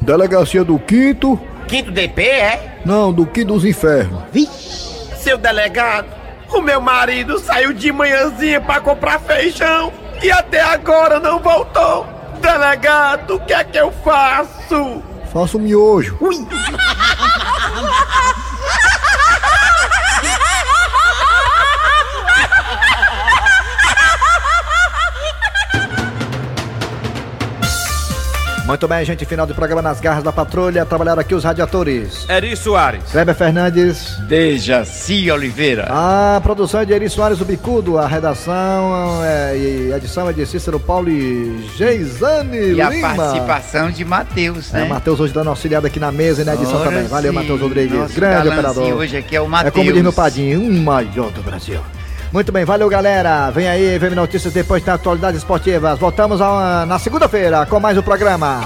Delegacia 0.00 0.64
do 0.64 0.78
Quinto. 0.78 1.38
Quinto 1.66 1.90
DP, 1.90 2.22
é? 2.22 2.80
Não, 2.82 3.12
do 3.12 3.26
Quinto 3.26 3.52
dos 3.52 3.64
Infernos. 3.66 4.22
Seu 5.18 5.36
delegado, 5.36 6.06
o 6.50 6.62
meu 6.62 6.80
marido 6.80 7.38
saiu 7.38 7.74
de 7.74 7.92
manhãzinha 7.92 8.58
pra 8.58 8.80
comprar 8.80 9.20
feijão 9.20 9.92
e 10.22 10.30
até 10.30 10.62
agora 10.62 11.20
não 11.20 11.40
voltou. 11.40 12.06
Delegado, 12.40 13.34
o 13.34 13.40
que 13.40 13.52
é 13.52 13.62
que 13.62 13.76
eu 13.76 13.92
faço? 14.02 15.02
Faça 15.30 15.58
um 15.58 15.60
miojo. 15.60 16.16
Muito 28.68 28.86
bem, 28.86 29.02
gente. 29.02 29.24
Final 29.24 29.46
do 29.46 29.54
programa 29.54 29.80
nas 29.80 29.98
garras 29.98 30.22
da 30.22 30.30
patrulha. 30.30 30.84
Trabalharam 30.84 31.20
aqui 31.22 31.34
os 31.34 31.42
radiadores. 31.42 32.28
Eri 32.28 32.54
Soares. 32.54 33.02
Kleber 33.10 33.34
Fernandes. 33.34 34.18
Dejaci 34.28 35.30
Oliveira. 35.30 35.86
A 35.90 36.38
produção 36.42 36.80
é 36.80 36.84
de 36.84 36.92
Eri 36.92 37.08
Soares, 37.08 37.40
o 37.40 37.46
Bicudo. 37.46 37.96
A 37.96 38.06
redação 38.06 39.24
é, 39.24 39.56
e 39.56 39.92
edição 39.92 40.28
é 40.28 40.34
de 40.34 40.44
Cícero 40.44 40.78
Paulo 40.78 41.08
e 41.08 41.66
Geisane 41.78 42.58
E 42.58 42.72
Lima. 42.74 42.88
a 42.88 43.14
participação 43.16 43.90
de 43.90 44.04
Matheus, 44.04 44.72
É, 44.74 44.80
né? 44.82 44.84
Matheus 44.88 45.18
hoje 45.18 45.32
dando 45.32 45.48
auxiliado 45.48 45.86
aqui 45.86 45.98
na 45.98 46.12
mesa 46.12 46.42
e 46.42 46.44
na 46.44 46.54
edição 46.54 46.76
Ora 46.80 46.90
também. 46.90 47.06
Valeu, 47.08 47.32
Matheus 47.32 47.60
Rodrigues. 47.62 47.98
nosso 47.98 48.14
Grande 48.14 48.48
operador. 48.48 48.92
hoje 48.92 49.16
aqui 49.16 49.34
é 49.34 49.40
o 49.40 49.44
É 49.44 49.46
como 49.48 49.56
diz 49.62 49.70
Matheus. 49.86 50.02
meu 50.02 50.12
padinho, 50.12 50.60
um 50.60 50.82
maior 50.82 51.30
do 51.30 51.42
Brasil. 51.42 51.80
Muito 52.32 52.52
bem, 52.52 52.64
valeu 52.64 52.88
galera. 52.88 53.50
Vem 53.50 53.68
aí, 53.68 53.98
vem 53.98 54.10
notícias 54.10 54.52
depois 54.52 54.82
da 54.84 54.94
atualidades 54.94 55.38
esportivas. 55.38 55.98
Voltamos 55.98 56.40
a- 56.40 56.84
na 56.86 56.98
segunda-feira 56.98 57.64
com 57.66 57.80
mais 57.80 57.96
um 57.96 58.02
programa. 58.02 58.60